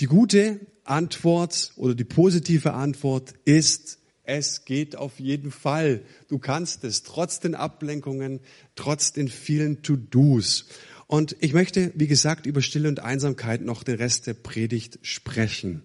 [0.00, 6.02] Die gute Antwort oder die positive Antwort ist, es geht auf jeden Fall.
[6.28, 8.40] Du kannst es, trotz den Ablenkungen,
[8.76, 10.66] trotz den vielen To-Dos.
[11.08, 15.82] Und ich möchte, wie gesagt, über Stille und Einsamkeit noch den Rest der Predigt sprechen.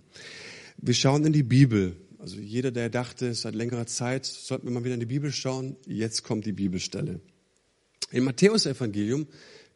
[0.77, 1.97] Wir schauen in die Bibel.
[2.27, 5.77] Also jeder, der dachte, seit längerer Zeit sollten wir mal wieder in die Bibel schauen,
[5.85, 7.21] jetzt kommt die Bibelstelle.
[8.11, 9.27] Im Matthäusevangelium,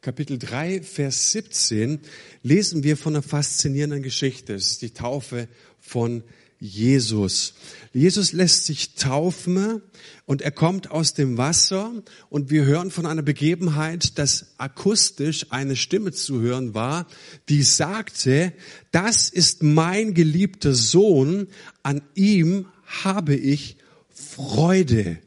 [0.01, 2.01] Kapitel 3, Vers 17,
[2.43, 4.53] lesen wir von einer faszinierenden Geschichte.
[4.53, 5.47] Es ist die Taufe
[5.79, 6.25] von
[6.63, 7.55] Jesus.
[7.91, 9.81] Jesus lässt sich taufen
[10.27, 11.91] und er kommt aus dem Wasser
[12.29, 17.07] und wir hören von einer Begebenheit, dass akustisch eine Stimme zu hören war,
[17.49, 18.53] die sagte,
[18.91, 21.47] das ist mein geliebter Sohn,
[21.81, 23.77] an ihm habe ich
[24.09, 25.17] Freude.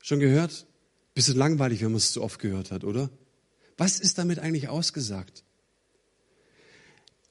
[0.00, 0.64] Schon gehört?
[1.12, 3.10] Bisschen langweilig, wenn man es zu oft gehört hat, oder?
[3.76, 5.42] Was ist damit eigentlich ausgesagt?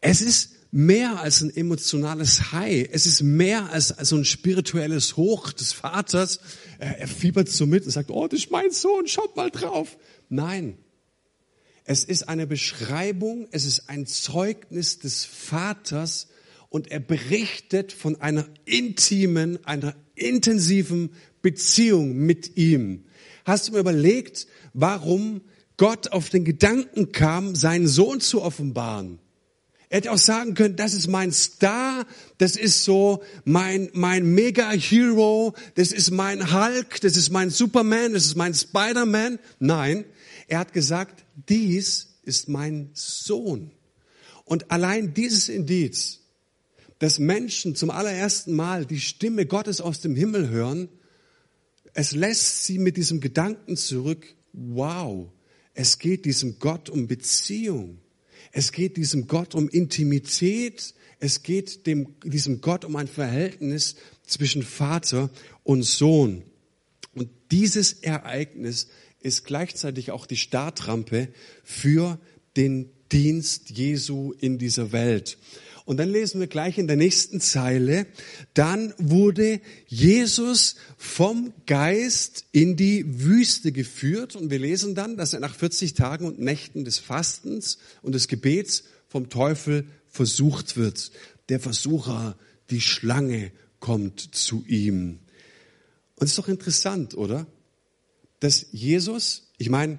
[0.02, 2.90] Es ist mehr als ein emotionales High.
[2.92, 6.40] Es ist mehr als so ein spirituelles Hoch des Vaters.
[6.78, 9.98] Er, er fiebert so mit und sagt, oh, das ist mein Sohn, schaut mal drauf.
[10.30, 10.78] Nein.
[11.86, 16.28] Es ist eine Beschreibung, es ist ein Zeugnis des Vaters
[16.70, 21.10] und er berichtet von einer intimen, einer intensiven
[21.42, 23.06] Beziehung mit ihm.
[23.44, 25.42] Hast du mir überlegt, warum
[25.78, 29.18] Gott auf den Gedanken kam, seinen Sohn zu offenbaren?
[29.90, 32.06] Er hätte auch sagen können, das ist mein Star,
[32.38, 38.28] das ist so mein, mein Mega-Hero, das ist mein Hulk, das ist mein Superman, das
[38.28, 39.40] ist mein Spider-Man.
[39.58, 40.06] Nein,
[40.48, 43.72] er hat gesagt, dies ist mein Sohn.
[44.46, 46.20] Und allein dieses Indiz,
[47.00, 50.90] dass Menschen zum allerersten Mal die Stimme Gottes aus dem Himmel hören,
[51.94, 55.32] es lässt sie mit diesem Gedanken zurück, wow,
[55.74, 58.00] es geht diesem Gott um Beziehung.
[58.52, 60.94] Es geht diesem Gott um Intimität.
[61.20, 65.30] Es geht dem, diesem Gott um ein Verhältnis zwischen Vater
[65.64, 66.44] und Sohn.
[67.14, 68.88] Und dieses Ereignis
[69.20, 71.30] ist gleichzeitig auch die Startrampe
[71.64, 72.20] für
[72.56, 75.38] den Dienst Jesu in dieser Welt.
[75.90, 78.06] Und dann lesen wir gleich in der nächsten Zeile,
[78.54, 85.40] dann wurde Jesus vom Geist in die Wüste geführt und wir lesen dann, dass er
[85.40, 91.12] nach 40 Tagen und Nächten des Fastens und des Gebets vom Teufel versucht wird.
[91.50, 92.38] Der Versucher,
[92.70, 95.18] die Schlange kommt zu ihm.
[96.18, 97.48] Und es ist doch interessant, oder?
[98.40, 99.98] Dass Jesus, ich meine,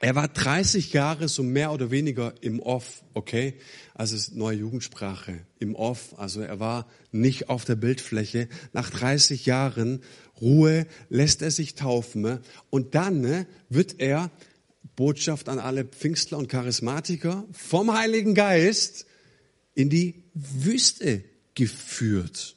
[0.00, 3.54] er war 30 Jahre so mehr oder weniger im Off, okay?
[3.94, 6.18] Also neue Jugendsprache, im Off.
[6.18, 8.48] Also er war nicht auf der Bildfläche.
[8.74, 10.02] Nach 30 Jahren
[10.40, 12.20] Ruhe lässt er sich taufen.
[12.22, 12.42] Ne?
[12.68, 14.30] Und dann ne, wird er,
[14.96, 19.06] Botschaft an alle Pfingstler und Charismatiker, vom Heiligen Geist
[19.74, 22.56] in die Wüste geführt.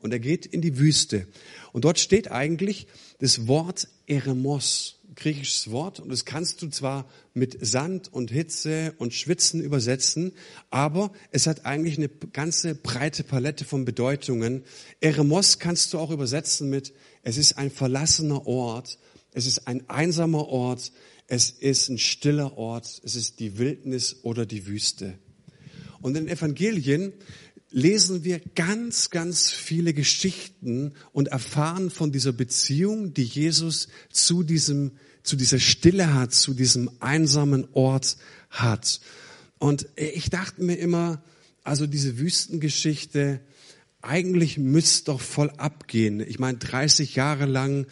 [0.00, 1.26] Und er geht in die Wüste.
[1.72, 2.86] Und dort steht eigentlich
[3.20, 9.14] das Wort Eremos griechisches Wort und das kannst du zwar mit Sand und Hitze und
[9.14, 10.32] Schwitzen übersetzen,
[10.70, 14.64] aber es hat eigentlich eine ganze breite Palette von Bedeutungen.
[15.00, 18.98] Eremos kannst du auch übersetzen mit, es ist ein verlassener Ort,
[19.32, 20.92] es ist ein einsamer Ort,
[21.26, 25.18] es ist ein stiller Ort, es ist die Wildnis oder die Wüste.
[26.02, 27.14] Und in den Evangelien
[27.74, 34.92] lesen wir ganz, ganz viele Geschichten und erfahren von dieser Beziehung, die Jesus zu diesem,
[35.24, 38.16] zu dieser Stille hat, zu diesem einsamen Ort
[38.48, 39.00] hat.
[39.58, 41.20] Und ich dachte mir immer,
[41.64, 43.40] also diese Wüstengeschichte,
[44.04, 46.20] eigentlich müsste doch voll abgehen.
[46.20, 47.86] Ich meine, 30 Jahre lang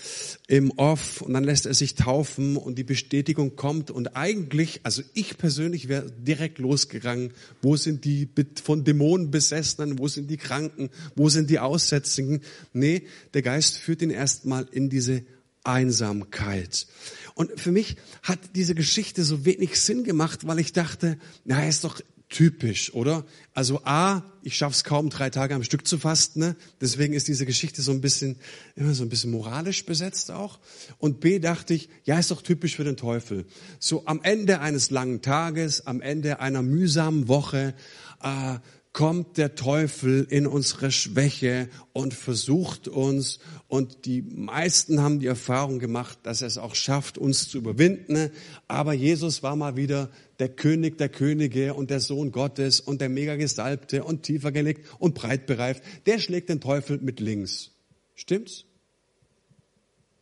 [0.47, 5.03] im Off und dann lässt er sich taufen und die Bestätigung kommt und eigentlich, also
[5.15, 7.33] ich persönlich wäre direkt losgegangen.
[7.63, 8.29] Wo sind die
[8.63, 9.99] von Dämonen besessenen?
[9.99, 10.91] Wo sind die Kranken?
[11.17, 12.43] Wo sind die Aussätzigen?
[12.73, 15.25] Nee, der Geist führt ihn erstmal in diese
[15.65, 16.87] Einsamkeit.
[17.35, 21.85] Und für mich hat diese Geschichte so wenig Sinn gemacht, weil ich dachte, na, ist
[21.85, 22.01] doch
[22.33, 23.25] typisch, oder?
[23.55, 26.41] Also A, ich schaffe es kaum, drei Tage am Stück zu fasten.
[26.41, 26.57] Ne?
[26.81, 28.37] Deswegen ist diese Geschichte so ein bisschen,
[28.75, 30.59] immer so ein bisschen moralisch besetzt auch.
[30.99, 33.45] Und B, dachte ich, ja, ist doch typisch für den Teufel.
[33.79, 37.75] So am Ende eines langen Tages, am Ende einer mühsamen Woche,
[38.23, 38.59] äh,
[38.93, 43.39] kommt der Teufel in unsere Schwäche und versucht uns.
[43.69, 48.31] Und die meisten haben die Erfahrung gemacht, dass er es auch schafft, uns zu überwinden.
[48.69, 50.11] Aber Jesus war mal wieder
[50.43, 54.89] der König der Könige und der Sohn Gottes und der mega Gesalbte und tiefer gelegt
[54.99, 55.85] und breit bereift.
[56.07, 57.71] Der schlägt den Teufel mit links.
[58.17, 58.65] Stimmt's?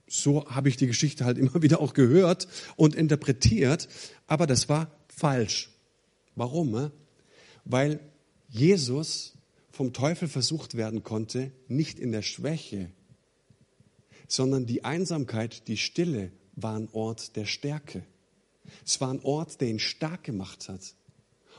[0.06, 3.88] So habe ich die Geschichte halt immer wieder auch gehört und interpretiert.
[4.26, 5.70] Aber das war falsch.
[6.36, 6.90] Warum?
[7.64, 8.00] Weil
[8.50, 9.32] Jesus
[9.70, 12.90] vom Teufel versucht werden konnte, nicht in der Schwäche,
[14.28, 18.04] sondern die Einsamkeit, die Stille war ein Ort der Stärke.
[18.84, 20.94] Es war ein Ort, der ihn stark gemacht hat.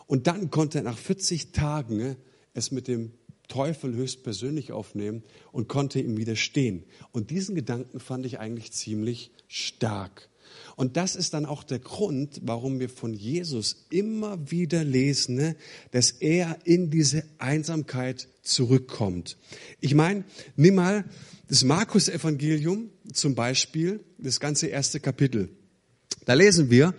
[0.07, 2.17] Und dann konnte er nach 40 Tagen
[2.53, 3.11] es mit dem
[3.47, 6.85] Teufel höchstpersönlich aufnehmen und konnte ihm widerstehen.
[7.11, 10.29] Und diesen Gedanken fand ich eigentlich ziemlich stark.
[10.75, 15.55] Und das ist dann auch der Grund, warum wir von Jesus immer wieder lesen, ne,
[15.91, 19.37] dass er in diese Einsamkeit zurückkommt.
[19.79, 20.23] Ich meine,
[20.55, 21.05] nimm mal
[21.47, 25.49] das Markus-Evangelium zum Beispiel, das ganze erste Kapitel.
[26.25, 26.93] Da lesen wir,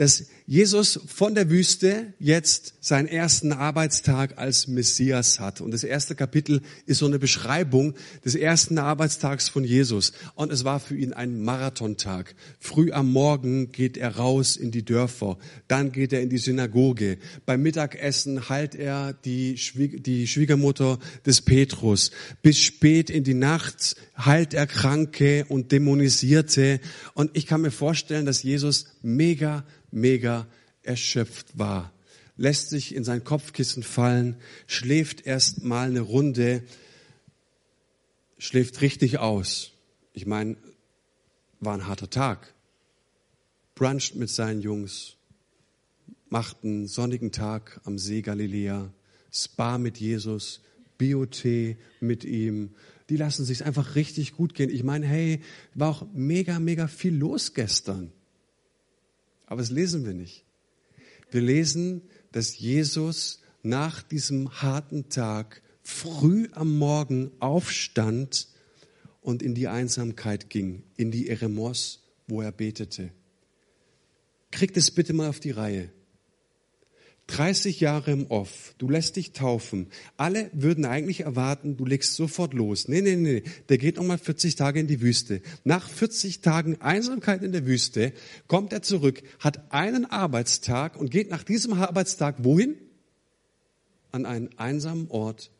[0.00, 5.60] dass Jesus von der Wüste jetzt seinen ersten Arbeitstag als Messias hat.
[5.60, 7.92] Und das erste Kapitel ist so eine Beschreibung
[8.24, 10.14] des ersten Arbeitstags von Jesus.
[10.36, 12.34] Und es war für ihn ein Marathontag.
[12.58, 15.36] Früh am Morgen geht er raus in die Dörfer.
[15.68, 17.18] Dann geht er in die Synagoge.
[17.44, 22.10] Beim Mittagessen heilt er die, Schwieg die Schwiegermutter des Petrus.
[22.40, 26.80] Bis spät in die Nacht heilt er Kranke und Dämonisierte.
[27.12, 30.46] Und ich kann mir vorstellen, dass Jesus mega, mega
[30.82, 31.92] erschöpft war.
[32.36, 34.36] Lässt sich in sein Kopfkissen fallen,
[34.66, 36.62] schläft erst mal eine Runde,
[38.38, 39.72] schläft richtig aus.
[40.12, 40.56] Ich meine,
[41.60, 42.54] war ein harter Tag.
[43.74, 45.16] Bruncht mit seinen Jungs,
[46.28, 48.92] macht einen sonnigen Tag am See Galiläa,
[49.32, 50.60] Spa mit Jesus,
[50.98, 52.74] Biotee mit ihm.
[53.08, 54.70] Die lassen sich einfach richtig gut gehen.
[54.70, 55.40] Ich meine, hey,
[55.74, 58.12] war auch mega, mega viel los gestern.
[59.50, 60.44] Aber das lesen wir nicht.
[61.30, 68.46] Wir lesen, dass Jesus nach diesem harten Tag früh am Morgen aufstand
[69.20, 73.10] und in die Einsamkeit ging, in die Eremos, wo er betete.
[74.52, 75.90] Kriegt es bitte mal auf die Reihe.
[77.30, 79.86] 30 Jahre im Off, du lässt dich taufen.
[80.16, 82.88] Alle würden eigentlich erwarten, du legst sofort los.
[82.88, 85.40] Nee, nee, nee, der geht nochmal 40 Tage in die Wüste.
[85.62, 88.12] Nach 40 Tagen Einsamkeit in der Wüste
[88.48, 92.74] kommt er zurück, hat einen Arbeitstag und geht nach diesem Arbeitstag wohin?
[94.10, 95.52] An einen einsamen Ort,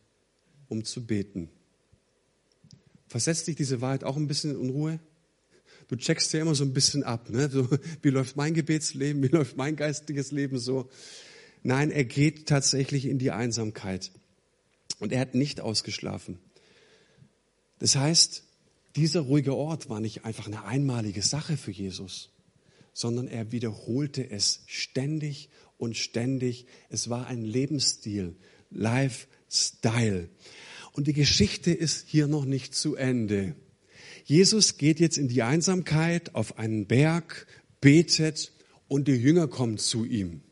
[0.69, 1.51] um zu beten.
[3.07, 4.99] Versetzt dich diese Wahrheit auch ein bisschen in Unruhe?
[5.87, 7.49] Du checkst ja immer so ein bisschen ab, ne?
[7.49, 7.69] So,
[8.03, 10.89] wie läuft mein Gebetsleben, wie läuft mein geistiges Leben so?
[11.63, 14.11] Nein, er geht tatsächlich in die Einsamkeit.
[14.99, 16.39] Und er hat nicht ausgeschlafen.
[17.79, 18.45] Das heißt,
[18.97, 22.31] dieser ruhige Ort war nicht einfach eine einmalige Sache für Jesus,
[22.93, 26.67] sondern er wiederholte es ständig und ständig.
[26.89, 28.37] Es war ein Lebensstil,
[28.71, 30.29] Lifestyle.
[30.93, 33.55] Und die Geschichte ist hier noch nicht zu Ende.
[34.25, 37.47] Jesus geht jetzt in die Einsamkeit auf einen Berg,
[37.81, 38.53] betet
[38.89, 40.43] und die Jünger kommen zu ihm.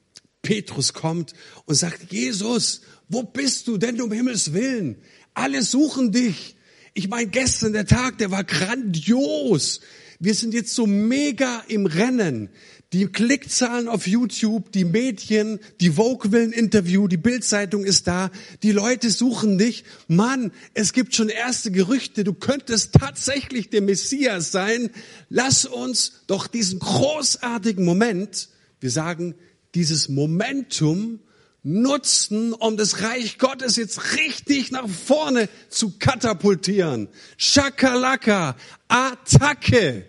[0.43, 4.97] Petrus kommt und sagt, Jesus, wo bist du denn um Himmels Willen?
[5.35, 6.57] Alle suchen dich.
[6.95, 9.81] Ich meine, gestern der Tag, der war grandios.
[10.21, 12.51] Wir sind jetzt so mega im Rennen.
[12.95, 18.31] Die Klickzahlen auf YouTube, die Medien, die Vogue will ein Interview, die Bildzeitung ist da,
[18.63, 19.85] die Leute suchen dich.
[20.07, 24.89] Mann, es gibt schon erste Gerüchte, du könntest tatsächlich der Messias sein.
[25.29, 28.49] Lass uns doch diesen großartigen Moment,
[28.81, 29.35] wir sagen,
[29.79, 31.21] dieses Momentum
[31.63, 37.09] nutzen, um das Reich Gottes jetzt richtig nach vorne zu katapultieren.
[37.37, 38.57] Schakalaka,
[38.89, 40.05] Attacke.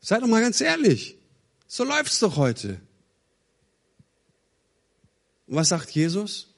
[0.00, 1.18] Seid doch mal ganz ehrlich.
[1.66, 2.80] So läuft's doch heute.
[5.46, 6.54] Und was sagt Jesus?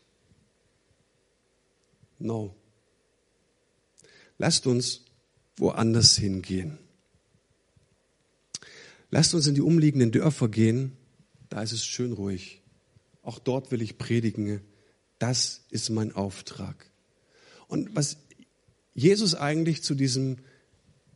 [2.20, 2.54] No.
[4.38, 5.02] Lasst uns
[5.56, 6.78] woanders hingehen.
[9.10, 10.96] Lasst uns in die umliegenden Dörfer gehen,
[11.48, 12.62] da ist es schön ruhig.
[13.22, 14.60] Auch dort will ich predigen.
[15.18, 16.90] Das ist mein Auftrag.
[17.66, 18.18] Und was
[18.94, 20.38] Jesus eigentlich zu diesem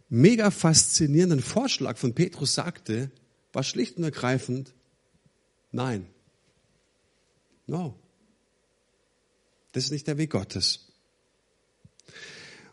[0.09, 3.11] mega faszinierenden Vorschlag von Petrus sagte,
[3.53, 4.75] war schlicht und ergreifend,
[5.71, 6.07] nein.
[7.67, 7.99] No.
[9.73, 10.92] Das ist nicht der Weg Gottes.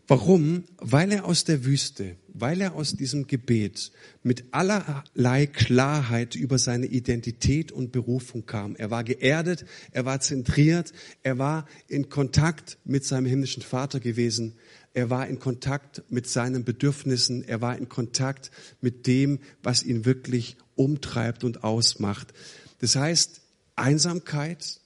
[0.10, 0.64] Warum?
[0.80, 3.92] Weil er aus der Wüste, weil er aus diesem Gebet
[4.24, 8.76] mit allerlei Klarheit über seine Identität und Berufung kam.
[8.76, 14.56] Er war geerdet, er war zentriert, er war in Kontakt mit seinem himmlischen Vater gewesen,
[14.96, 18.50] er war in Kontakt mit seinen Bedürfnissen, er war in Kontakt
[18.82, 22.34] mit dem, was ihn wirklich umtreibt und ausmacht.
[22.80, 23.42] Das heißt,
[23.76, 24.82] Einsamkeit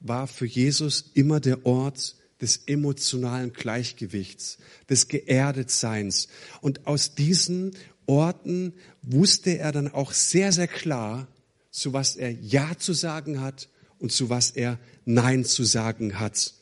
[0.00, 4.58] war für Jesus immer der Ort, des emotionalen Gleichgewichts,
[4.90, 6.28] des Geerdetseins.
[6.60, 11.26] Und aus diesen Orten wusste er dann auch sehr, sehr klar,
[11.70, 16.52] zu was er Ja zu sagen hat und zu was er Nein zu sagen hat.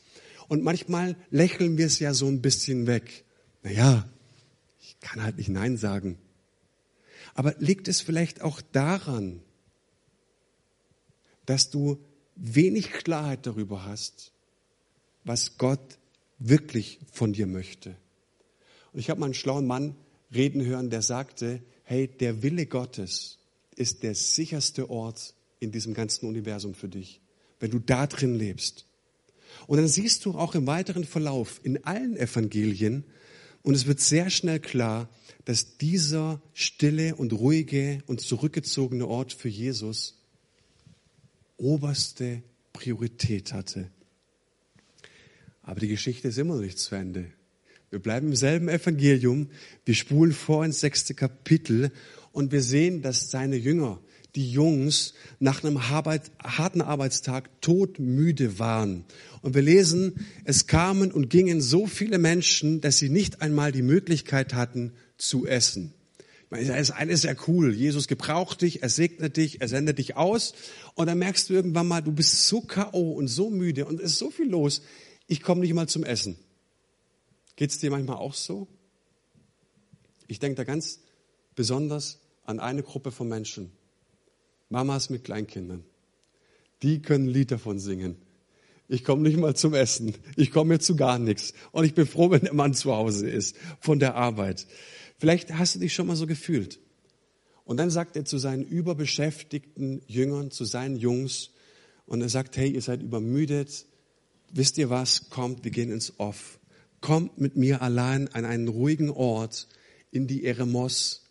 [0.47, 3.25] Und manchmal lächeln wir es ja so ein bisschen weg.
[3.61, 4.07] Naja,
[4.79, 6.17] ich kann halt nicht Nein sagen.
[7.35, 9.41] Aber liegt es vielleicht auch daran,
[11.45, 12.01] dass du
[12.37, 14.32] wenig Klarheit darüber hast,
[15.23, 15.97] was Gott
[16.39, 17.95] wirklich von dir möchte.
[18.91, 19.95] Und ich habe mal einen schlauen Mann
[20.33, 23.39] reden hören, der sagte, hey, der Wille Gottes
[23.75, 27.21] ist der sicherste Ort in diesem ganzen Universum für dich,
[27.59, 28.85] wenn du da drin lebst.
[29.67, 33.05] Und dann siehst du auch im weiteren Verlauf in allen Evangelien,
[33.63, 35.09] Und es wird sehr schnell klar,
[35.45, 40.21] dass dieser stille und ruhige und zurückgezogene Ort für Jesus
[41.57, 42.43] oberste
[42.73, 43.89] Priorität hatte.
[45.63, 47.25] Aber die Geschichte ist immer noch nicht zu Ende.
[47.89, 49.49] Wir bleiben im selben Evangelium,
[49.85, 51.91] wir spulen vor ins sechste Kapitel
[52.31, 53.99] und wir sehen, dass seine Jünger,
[54.35, 59.05] die Jungs, nach einem harten Arbeitstag todmüde waren.
[59.41, 63.83] Und wir lesen, es kamen und gingen so viele Menschen, dass sie nicht einmal die
[63.83, 65.93] Möglichkeit hatten zu essen.
[66.49, 67.73] Das ist alles sehr cool.
[67.73, 70.53] Jesus gebraucht dich, er segnet dich, er sendet dich aus.
[70.93, 73.13] Und dann merkst du irgendwann mal, du bist so K.O.
[73.13, 74.81] und so müde und es ist so viel los.
[75.27, 76.37] Ich komme nicht mal zum Essen.
[77.55, 78.67] Geht es dir manchmal auch so?
[80.27, 80.99] Ich denke da ganz
[81.55, 83.71] besonders an eine Gruppe von Menschen.
[84.69, 85.83] Mamas mit Kleinkindern.
[86.81, 88.17] Die können Lied davon singen.
[88.89, 90.13] Ich komme nicht mal zum Essen.
[90.35, 91.53] Ich komme jetzt zu gar nichts.
[91.71, 94.67] Und ich bin froh, wenn der Mann zu Hause ist von der Arbeit.
[95.17, 96.79] Vielleicht hast du dich schon mal so gefühlt.
[97.65, 101.51] Und dann sagt er zu seinen überbeschäftigten Jüngern, zu seinen Jungs,
[102.05, 103.85] und er sagt, hey, ihr seid übermüdet.
[104.55, 105.31] Wisst ihr was?
[105.31, 106.59] Kommt, wir gehen ins Off.
[107.01, 109.67] Kommt mit mir allein an einen ruhigen Ort,
[110.11, 111.23] in die Eremos,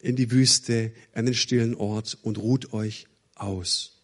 [0.00, 4.02] in die Wüste, an den stillen Ort und ruht euch aus.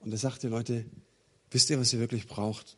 [0.00, 0.84] Und er sagte, Leute,
[1.50, 2.76] wisst ihr, was ihr wirklich braucht?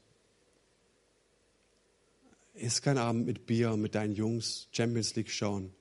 [2.54, 5.72] ist kein Abend mit Bier und mit deinen Jungs Champions League schauen.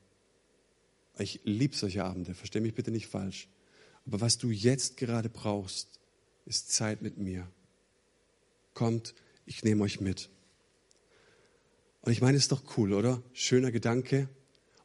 [1.17, 3.49] Ich liebe solche Abende, versteh mich bitte nicht falsch.
[4.05, 5.99] Aber was du jetzt gerade brauchst,
[6.45, 7.47] ist Zeit mit mir.
[8.74, 9.15] Kommt,
[9.45, 10.30] ich nehme euch mit.
[12.01, 13.22] Und ich meine, ist doch cool, oder?
[13.34, 14.30] Schöner Gedanke.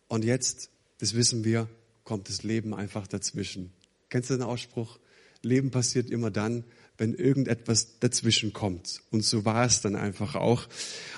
[0.08, 1.68] Und jetzt, das wissen wir,
[2.04, 3.72] kommt das Leben einfach dazwischen.
[4.10, 4.98] Kennst du den Ausspruch?
[5.42, 6.64] Leben passiert immer dann,
[6.96, 9.00] wenn irgendetwas dazwischen kommt.
[9.10, 10.68] Und so war es dann einfach auch.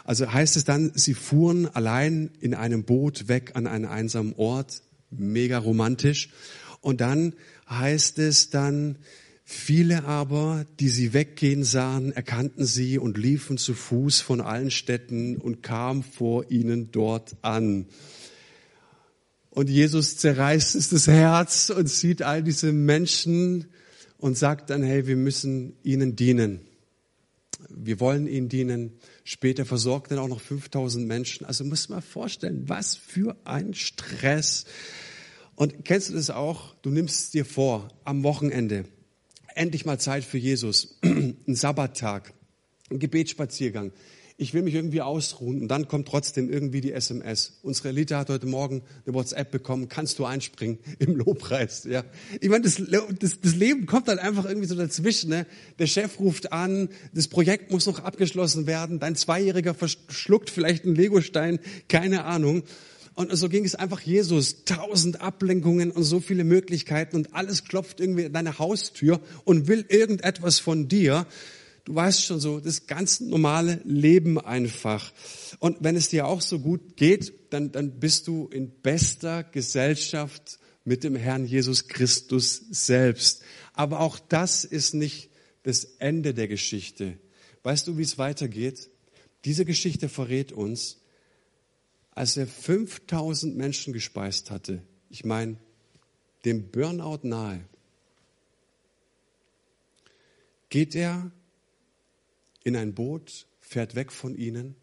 [0.05, 4.83] Also heißt es dann, sie fuhren allein in einem Boot weg an einen einsamen Ort,
[5.11, 6.31] mega romantisch.
[6.81, 7.35] Und dann
[7.69, 8.97] heißt es dann,
[9.47, 15.39] viele aber, die sie weggehen sahen, erkannten sie und liefen zu Fuß von allen Städten
[15.39, 17.87] und kamen vor ihnen dort an.
[19.49, 23.69] Und Jesus zerreißt es das Herz und sieht all diese Menschen,
[24.19, 26.61] und sagt dann, hey, wir müssen ihnen dienen.
[27.69, 28.93] Wir wollen ihnen dienen.
[29.25, 31.47] Später versorgt er auch noch 5000 Menschen.
[31.47, 34.65] Also muss man vorstellen, was für ein Stress.
[35.55, 36.75] Und kennst du das auch?
[36.83, 38.85] Du nimmst es dir vor, am Wochenende,
[39.57, 42.33] endlich mal Zeit für Jesus, ein Sabbattag,
[42.91, 43.93] ein Gebetsspaziergang
[44.39, 47.59] ich will mich irgendwie ausruhen und dann kommt trotzdem irgendwie die SMS.
[47.63, 51.85] Unsere Elite hat heute Morgen eine WhatsApp bekommen, kannst du einspringen im Lobpreis?
[51.85, 52.05] Ja,
[52.41, 52.83] ich meine, das,
[53.19, 55.31] das, das Leben kommt dann einfach irgendwie so dazwischen.
[55.31, 55.47] Ne?
[55.79, 60.97] Der Chef ruft an, das Projekt muss noch abgeschlossen werden, dein Zweijähriger verschluckt vielleicht einen
[60.97, 62.63] Legostein, keine Ahnung.
[63.17, 64.64] Und so ging es einfach Jesus.
[64.64, 69.85] Tausend Ablenkungen und so viele Möglichkeiten und alles klopft irgendwie an deine Haustür und will
[69.89, 71.27] irgendetwas von dir
[71.87, 75.12] du weißt schon so, das ganz normale Leben einfach.
[75.61, 80.59] Und wenn es dir auch so gut geht, dann, dann bist du in bester Gesellschaft
[80.85, 83.43] mit dem Herrn Jesus Christus selbst.
[83.73, 85.31] Aber auch das ist nicht
[85.62, 87.19] das Ende der Geschichte.
[87.62, 88.91] Weißt du, wie es weitergeht?
[89.45, 90.99] Diese Geschichte verrät uns,
[92.17, 95.59] als er 5000 Menschen gespeist hatte, ich meine,
[96.47, 97.69] dem Burnout nahe,
[100.71, 101.31] geht er
[102.64, 104.77] in ein Boot, fährt weg von ihnen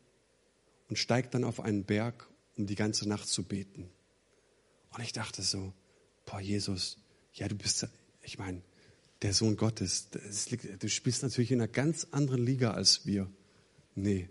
[0.90, 3.90] und steigt dann auf einen Berg, um die ganze Nacht zu beten.
[4.92, 5.74] Und ich dachte so,
[6.28, 7.00] boah, Jesus,
[7.34, 7.88] ja, du bist,
[8.22, 8.62] ich meine,
[9.24, 10.10] der Sohn Gottes,
[10.52, 13.28] liegt, du spielst natürlich in einer ganz anderen Liga als wir.
[13.96, 14.30] Nee.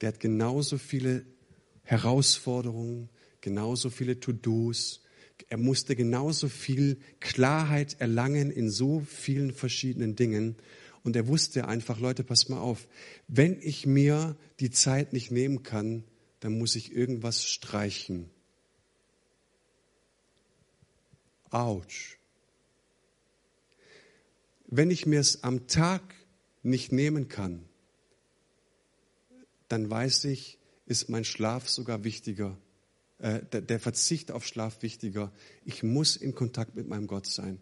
[0.00, 1.26] Der hat genauso viele
[1.82, 3.08] Herausforderungen,
[3.40, 5.02] genauso viele To-Dos.
[5.48, 10.56] Er musste genauso viel Klarheit erlangen in so vielen verschiedenen Dingen.
[11.02, 12.86] Und er wusste einfach, Leute, pass mal auf,
[13.26, 16.04] wenn ich mir die Zeit nicht nehmen kann,
[16.40, 18.30] dann muss ich irgendwas streichen.
[21.50, 22.18] Autsch.
[24.66, 26.14] Wenn ich mir es am Tag
[26.62, 27.64] nicht nehmen kann,
[29.68, 32.58] dann weiß ich, ist mein Schlaf sogar wichtiger,
[33.18, 35.32] äh, der, der Verzicht auf Schlaf wichtiger.
[35.64, 37.58] Ich muss in Kontakt mit meinem Gott sein.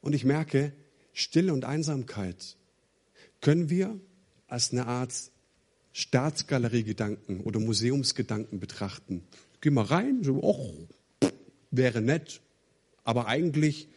[0.00, 0.72] Und ich merke,
[1.12, 2.56] Stille und Einsamkeit
[3.40, 3.98] können wir
[4.46, 5.12] als eine Art
[5.92, 9.24] Staatsgalerie-Gedanken oder Museumsgedanken betrachten.
[9.60, 10.88] Geh mal rein, so, och,
[11.70, 12.42] wäre nett,
[13.02, 13.88] aber eigentlich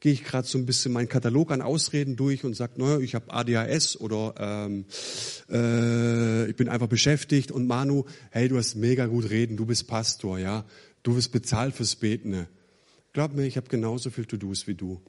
[0.00, 3.14] gehe ich gerade so ein bisschen meinen Katalog an Ausreden durch und sage, naja, ich
[3.14, 4.84] habe ADHS oder ähm,
[5.50, 7.50] äh, ich bin einfach beschäftigt.
[7.50, 10.64] Und Manu, hey, du hast mega gut reden, du bist Pastor, ja,
[11.02, 12.46] du wirst bezahlt fürs Beten.
[13.12, 15.00] Glaub mir, ich habe genauso viel To-Dos wie du.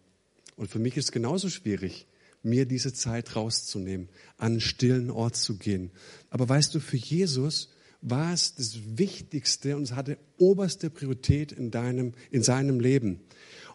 [0.56, 2.08] Und für mich ist es genauso schwierig,
[2.42, 5.92] mir diese Zeit rauszunehmen, an einen stillen Ort zu gehen.
[6.30, 7.70] Aber weißt du, für Jesus
[8.02, 13.20] war es das Wichtigste und es hatte oberste Priorität in deinem, in seinem Leben.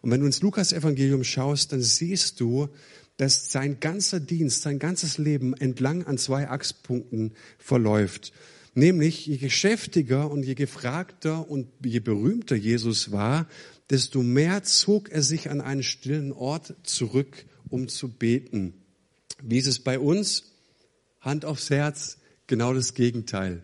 [0.05, 2.69] Und wenn du ins Lukas-Evangelium schaust, dann siehst du,
[3.17, 8.35] dass sein ganzer Dienst, sein ganzes Leben entlang an zwei Achspunkten verläuft.
[8.75, 13.49] Nämlich, je geschäftiger und je gefragter und je berühmter Jesus war,
[13.89, 18.75] desto mehr zog er sich an einen stillen Ort zurück, um zu beten.
[19.43, 20.53] Wie ist es bei uns?
[21.23, 23.63] Hand aufs Herz, genau das Gegenteil.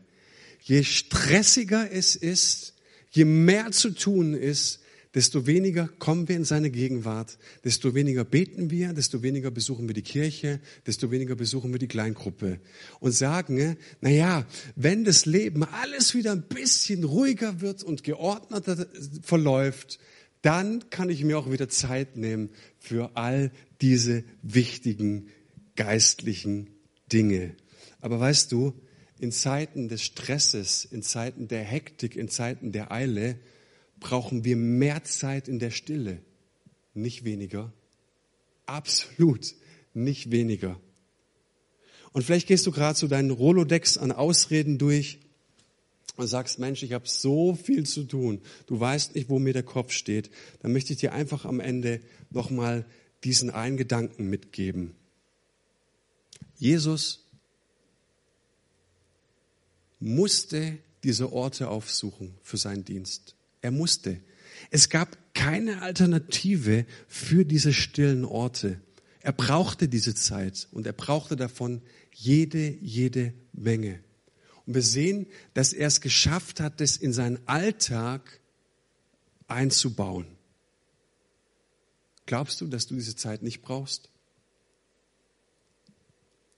[0.62, 2.72] Je stressiger es ist,
[3.10, 4.79] je mehr zu tun ist,
[5.14, 9.94] desto weniger kommen wir in seine Gegenwart, desto weniger beten wir, desto weniger besuchen wir
[9.94, 12.60] die Kirche, desto weniger besuchen wir die Kleingruppe
[13.00, 14.46] und sagen, na ja,
[14.76, 18.86] wenn das Leben alles wieder ein bisschen ruhiger wird und geordneter
[19.22, 19.98] verläuft,
[20.42, 23.50] dann kann ich mir auch wieder Zeit nehmen für all
[23.80, 25.28] diese wichtigen
[25.76, 26.70] geistlichen
[27.12, 27.56] Dinge.
[28.00, 28.74] Aber weißt du,
[29.18, 33.38] in Zeiten des Stresses, in Zeiten der Hektik, in Zeiten der Eile,
[34.00, 36.22] brauchen wir mehr Zeit in der Stille,
[36.94, 37.72] nicht weniger.
[38.66, 39.54] Absolut
[39.94, 40.80] nicht weniger.
[42.12, 45.20] Und vielleicht gehst du gerade so deinen Rolodex an Ausreden durch
[46.16, 48.40] und sagst, Mensch, ich habe so viel zu tun.
[48.66, 50.30] Du weißt nicht, wo mir der Kopf steht.
[50.60, 52.84] Dann möchte ich dir einfach am Ende nochmal
[53.22, 54.94] diesen einen Gedanken mitgeben.
[56.56, 57.24] Jesus
[60.00, 63.34] musste diese Orte aufsuchen für seinen Dienst.
[63.62, 64.20] Er musste.
[64.70, 68.80] Es gab keine Alternative für diese stillen Orte.
[69.20, 71.82] Er brauchte diese Zeit und er brauchte davon
[72.14, 74.00] jede, jede Menge.
[74.66, 78.40] Und wir sehen, dass er es geschafft hat, das in seinen Alltag
[79.46, 80.26] einzubauen.
[82.26, 84.08] Glaubst du, dass du diese Zeit nicht brauchst?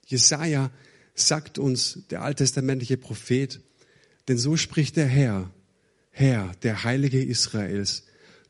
[0.05, 0.71] Jesaja
[1.15, 3.59] sagt uns, der alttestamentliche Prophet,
[4.27, 5.51] denn so spricht der Herr,
[6.15, 8.03] Herr, der Heilige Israels,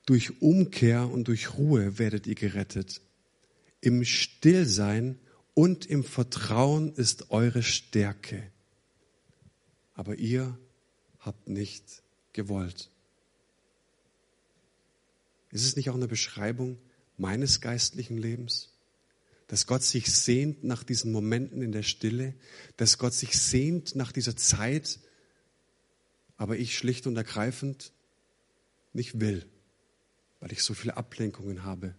[0.05, 2.99] durch Umkehr und durch Ruhe werdet ihr gerettet.
[3.79, 5.17] Im Stillsein
[5.53, 8.43] und im Vertrauen ist eure Stärke.
[9.93, 10.57] Aber ihr
[11.19, 12.03] habt nicht
[12.33, 12.91] gewollt.
[15.51, 16.77] Ist es nicht auch eine Beschreibung
[17.15, 18.73] meines geistlichen Lebens?
[19.47, 22.33] Dass Gott sich sehnt nach diesen Momenten in der Stille,
[22.75, 24.99] dass Gott sich sehnt nach dieser Zeit,
[26.37, 27.91] aber ich schlicht und ergreifend
[28.93, 29.45] nicht will,
[30.39, 31.95] weil ich so viele Ablenkungen habe.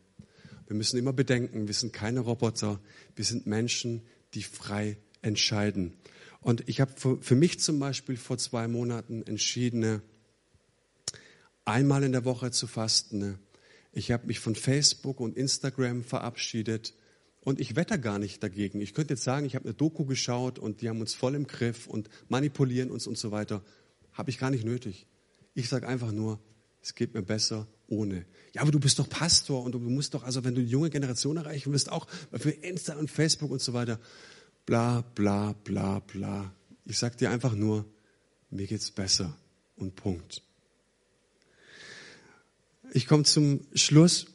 [0.66, 2.80] Wir müssen immer bedenken, wir sind keine Roboter,
[3.16, 4.02] wir sind Menschen,
[4.34, 5.94] die frei entscheiden.
[6.40, 10.02] Und ich habe für mich zum Beispiel vor zwei Monaten entschieden,
[11.64, 13.38] einmal in der Woche zu fasten.
[13.92, 16.94] Ich habe mich von Facebook und Instagram verabschiedet
[17.40, 18.80] und ich wette gar nicht dagegen.
[18.80, 21.46] Ich könnte jetzt sagen, ich habe eine Doku geschaut und die haben uns voll im
[21.46, 23.62] Griff und manipulieren uns und so weiter.
[24.14, 25.06] Habe ich gar nicht nötig.
[25.54, 26.40] Ich sage einfach nur,
[26.82, 28.24] es geht mir besser ohne.
[28.52, 30.90] Ja, aber du bist doch Pastor und du musst doch, also wenn du die junge
[30.90, 34.00] Generation erreichen willst, auch für Insta und Facebook und so weiter,
[34.66, 36.52] bla bla bla bla.
[36.84, 37.84] Ich sage dir einfach nur,
[38.50, 39.36] mir geht's besser
[39.76, 40.42] und Punkt.
[42.92, 44.26] Ich komme zum Schluss.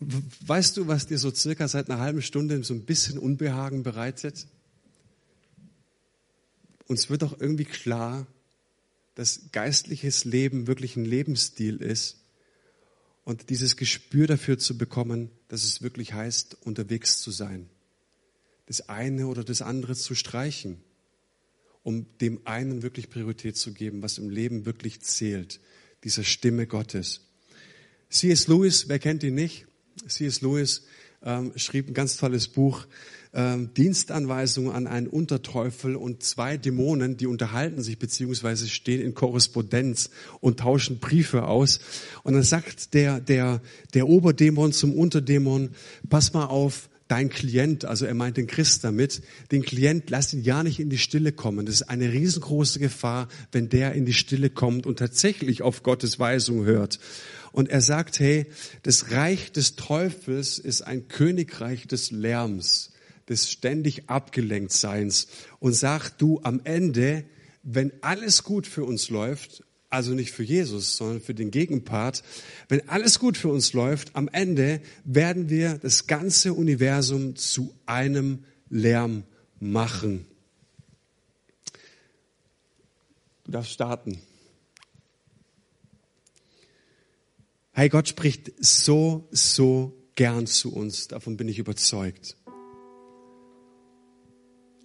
[0.00, 4.46] Weißt du, was dir so circa seit einer halben Stunde so ein bisschen Unbehagen bereitet?
[6.92, 8.26] Uns wird doch irgendwie klar,
[9.14, 12.18] dass geistliches Leben wirklich ein Lebensstil ist
[13.24, 17.68] und dieses Gespür dafür zu bekommen, dass es wirklich heißt, unterwegs zu sein,
[18.66, 20.78] das eine oder das andere zu streichen,
[21.82, 25.60] um dem einen wirklich Priorität zu geben, was im Leben wirklich zählt,
[26.04, 27.22] dieser Stimme Gottes.
[28.10, 28.48] C.S.
[28.48, 29.66] Lewis, wer kennt ihn nicht?
[30.06, 30.42] C.S.
[30.42, 30.82] Lewis
[31.24, 32.86] ähm, schrieb ein ganz tolles Buch,
[33.34, 40.10] ähm, Dienstanweisungen an einen Unterteufel und zwei Dämonen, die unterhalten sich beziehungsweise stehen in Korrespondenz
[40.40, 41.80] und tauschen Briefe aus.
[42.24, 43.62] Und dann sagt der, der,
[43.94, 45.70] der Oberdämon zum Unterdämon,
[46.10, 50.42] pass mal auf, dein Klient, also er meint den Christ damit, den Klient, lass ihn
[50.42, 51.66] ja nicht in die Stille kommen.
[51.66, 56.18] Das ist eine riesengroße Gefahr, wenn der in die Stille kommt und tatsächlich auf Gottes
[56.18, 56.98] Weisung hört.
[57.52, 58.46] Und er sagt, hey,
[58.82, 62.92] das Reich des Teufels ist ein Königreich des Lärms,
[63.28, 65.26] des ständig Abgelenktseins
[65.58, 67.24] und sagt, du am Ende,
[67.62, 72.22] wenn alles gut für uns läuft, also nicht für Jesus, sondern für den Gegenpart,
[72.68, 78.44] wenn alles gut für uns läuft, am Ende werden wir das ganze Universum zu einem
[78.70, 79.24] Lärm
[79.60, 80.26] machen.
[83.44, 84.18] Du darfst starten.
[87.72, 91.08] Hey, Gott spricht so, so gern zu uns.
[91.08, 92.36] Davon bin ich überzeugt.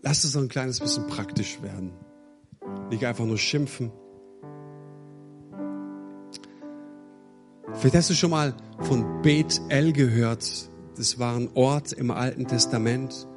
[0.01, 1.91] Lass es so ein kleines bisschen praktisch werden.
[2.89, 3.91] Nicht einfach nur schimpfen.
[7.74, 10.70] Vielleicht hast du schon mal von Bet El gehört.
[10.95, 13.28] Das war ein Ort im Alten Testament,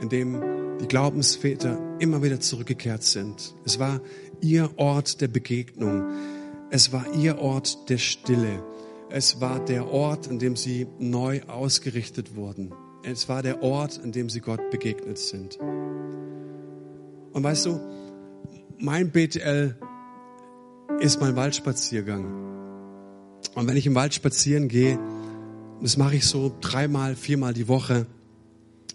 [0.00, 3.54] in dem die Glaubensväter immer wieder zurückgekehrt sind.
[3.64, 4.00] Es war
[4.40, 6.04] ihr Ort der Begegnung.
[6.70, 8.62] Es war ihr Ort der Stille.
[9.10, 12.72] Es war der Ort, an dem sie neu ausgerichtet wurden.
[13.02, 15.58] Es war der Ort, an dem sie Gott begegnet sind.
[17.32, 17.80] Und weißt du,
[18.78, 19.74] mein BTL
[21.00, 22.47] ist mein Waldspaziergang.
[23.54, 24.98] Und wenn ich im Wald spazieren gehe,
[25.80, 28.06] das mache ich so dreimal, viermal die Woche,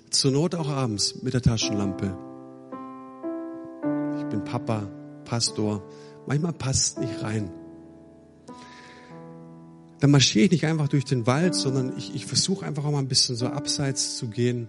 [0.10, 2.18] zur Not auch abends mit der Taschenlampe.
[4.20, 4.89] Ich bin Papa,
[5.26, 5.84] Pastor.
[6.28, 7.49] Manchmal passt nicht rein.
[9.99, 12.99] Dann marschiere ich nicht einfach durch den Wald, sondern ich, ich versuche einfach auch mal
[12.99, 14.68] ein bisschen so abseits zu gehen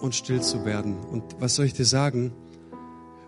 [0.00, 0.98] und still zu werden.
[0.98, 2.32] Und was soll ich dir sagen?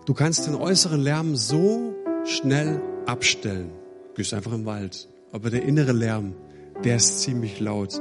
[0.05, 3.71] Du kannst den äußeren Lärm so schnell abstellen.
[4.15, 5.09] Gehst einfach im Wald.
[5.31, 6.35] Aber der innere Lärm,
[6.83, 7.99] der ist ziemlich laut.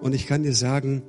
[0.00, 1.02] Und ich kann dir sagen,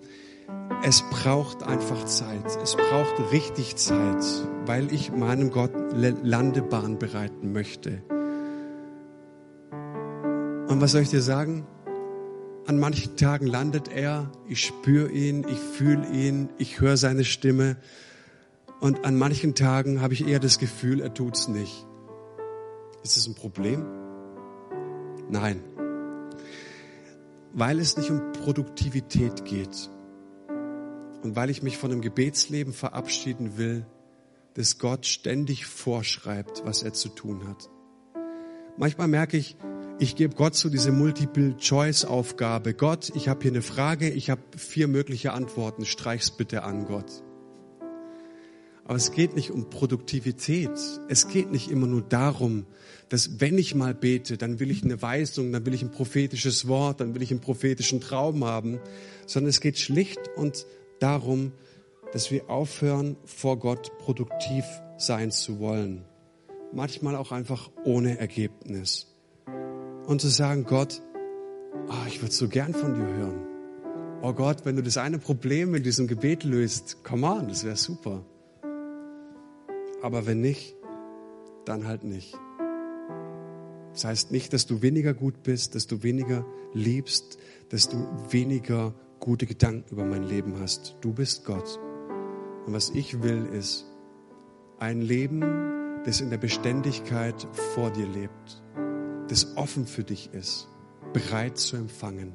[0.83, 2.45] es braucht einfach Zeit.
[2.61, 4.23] Es braucht richtig Zeit,
[4.65, 8.03] weil ich meinem Gott Landebahn bereiten möchte.
[10.67, 11.65] Und was soll ich dir sagen?
[12.65, 17.77] An manchen Tagen landet er, ich spüre ihn, ich fühle ihn, ich höre seine Stimme.
[18.79, 21.85] Und an manchen Tagen habe ich eher das Gefühl, er tut's nicht.
[23.03, 24.02] Ist das ein Problem?
[25.33, 25.63] Nein.
[27.53, 29.89] Weil es nicht um Produktivität geht
[31.23, 33.83] und weil ich mich von einem Gebetsleben verabschieden will,
[34.53, 37.67] das Gott ständig vorschreibt, was er zu tun hat.
[38.77, 39.57] Manchmal merke ich,
[39.97, 42.75] ich gebe Gott so diese Multiple-Choice-Aufgabe.
[42.75, 47.23] Gott, ich habe hier eine Frage, ich habe vier mögliche Antworten, streich's bitte an, Gott.
[48.85, 50.71] Aber es geht nicht um Produktivität.
[51.07, 52.65] Es geht nicht immer nur darum,
[53.09, 56.67] dass wenn ich mal bete, dann will ich eine Weisung, dann will ich ein prophetisches
[56.67, 58.79] Wort, dann will ich einen prophetischen Traum haben,
[59.25, 60.65] sondern es geht schlicht und
[60.99, 61.53] darum,
[62.11, 64.65] dass wir aufhören, vor Gott produktiv
[64.97, 66.05] sein zu wollen.
[66.73, 69.07] Manchmal auch einfach ohne Ergebnis.
[70.07, 71.01] Und zu sagen, Gott,
[71.87, 73.47] oh, ich würde so gern von dir hören.
[74.21, 77.75] Oh Gott, wenn du das eine Problem in diesem Gebet löst, come on, das wäre
[77.75, 78.25] super.
[80.03, 80.75] Aber wenn nicht,
[81.63, 82.37] dann halt nicht.
[83.93, 87.37] Das heißt nicht, dass du weniger gut bist, dass du weniger liebst,
[87.69, 90.97] dass du weniger gute Gedanken über mein Leben hast.
[90.99, 91.79] Du bist Gott.
[92.65, 93.85] Und was ich will, ist
[94.77, 95.39] ein Leben,
[96.03, 98.61] das in der Beständigkeit vor dir lebt,
[99.29, 100.67] das offen für dich ist,
[101.13, 102.33] bereit zu empfangen.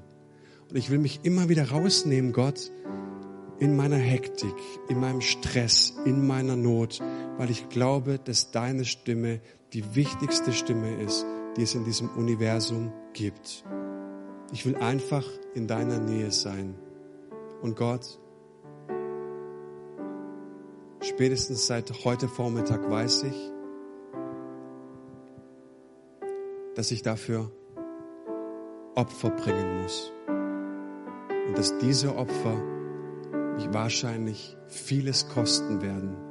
[0.71, 2.73] Und ich will mich immer wieder rausnehmen, Gott,
[3.59, 4.55] in meiner Hektik,
[4.89, 7.01] in meinem Stress, in meiner Not,
[7.39, 9.41] weil ich glaube, dass deine Stimme
[9.73, 11.25] die wichtigste Stimme ist,
[11.57, 13.65] die es in diesem Universum gibt.
[14.53, 15.25] Ich will einfach
[15.55, 16.75] in deiner Nähe sein.
[17.63, 18.19] Und Gott,
[21.01, 23.53] spätestens seit heute Vormittag weiß ich,
[26.75, 27.51] dass ich dafür
[28.95, 30.13] Opfer bringen muss.
[31.49, 32.57] Und dass diese Opfer
[33.57, 36.28] mich wahrscheinlich vieles kosten werden.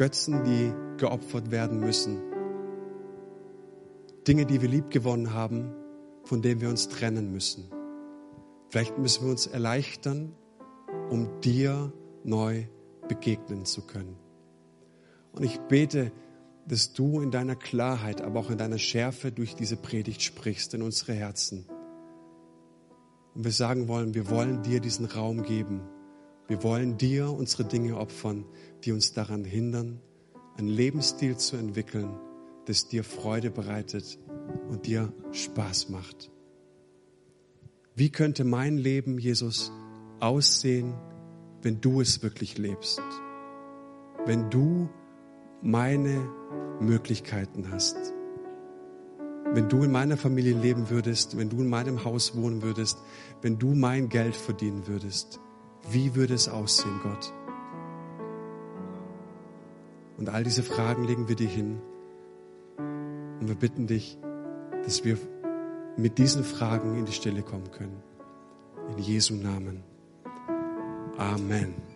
[0.00, 2.22] Götzen, die geopfert werden müssen.
[4.26, 5.74] Dinge, die wir liebgewonnen haben,
[6.24, 7.70] von denen wir uns trennen müssen.
[8.70, 10.34] Vielleicht müssen wir uns erleichtern,
[11.10, 11.92] um dir
[12.24, 12.64] neu
[13.08, 14.16] begegnen zu können.
[15.32, 16.12] Und ich bete,
[16.66, 20.80] dass du in deiner Klarheit, aber auch in deiner Schärfe durch diese Predigt sprichst in
[20.80, 21.66] unsere Herzen.
[23.34, 25.82] Und wir sagen wollen, wir wollen dir diesen Raum geben.
[26.50, 28.44] Wir wollen dir unsere Dinge opfern,
[28.82, 30.00] die uns daran hindern,
[30.56, 32.10] einen Lebensstil zu entwickeln,
[32.66, 34.18] das dir Freude bereitet
[34.68, 36.32] und dir Spaß macht.
[37.94, 39.70] Wie könnte mein Leben, Jesus,
[40.18, 40.94] aussehen,
[41.62, 43.00] wenn du es wirklich lebst?
[44.26, 44.88] Wenn du
[45.62, 46.28] meine
[46.80, 47.96] Möglichkeiten hast?
[49.52, 52.98] Wenn du in meiner Familie leben würdest, wenn du in meinem Haus wohnen würdest,
[53.40, 55.38] wenn du mein Geld verdienen würdest,
[55.88, 57.32] wie würde es aussehen, Gott?
[60.18, 61.80] Und all diese Fragen legen wir dir hin
[63.40, 64.18] Und wir bitten dich,
[64.84, 65.16] dass wir
[65.96, 68.02] mit diesen Fragen in die Stille kommen können.
[68.90, 69.82] In Jesu Namen.
[71.16, 71.89] Amen.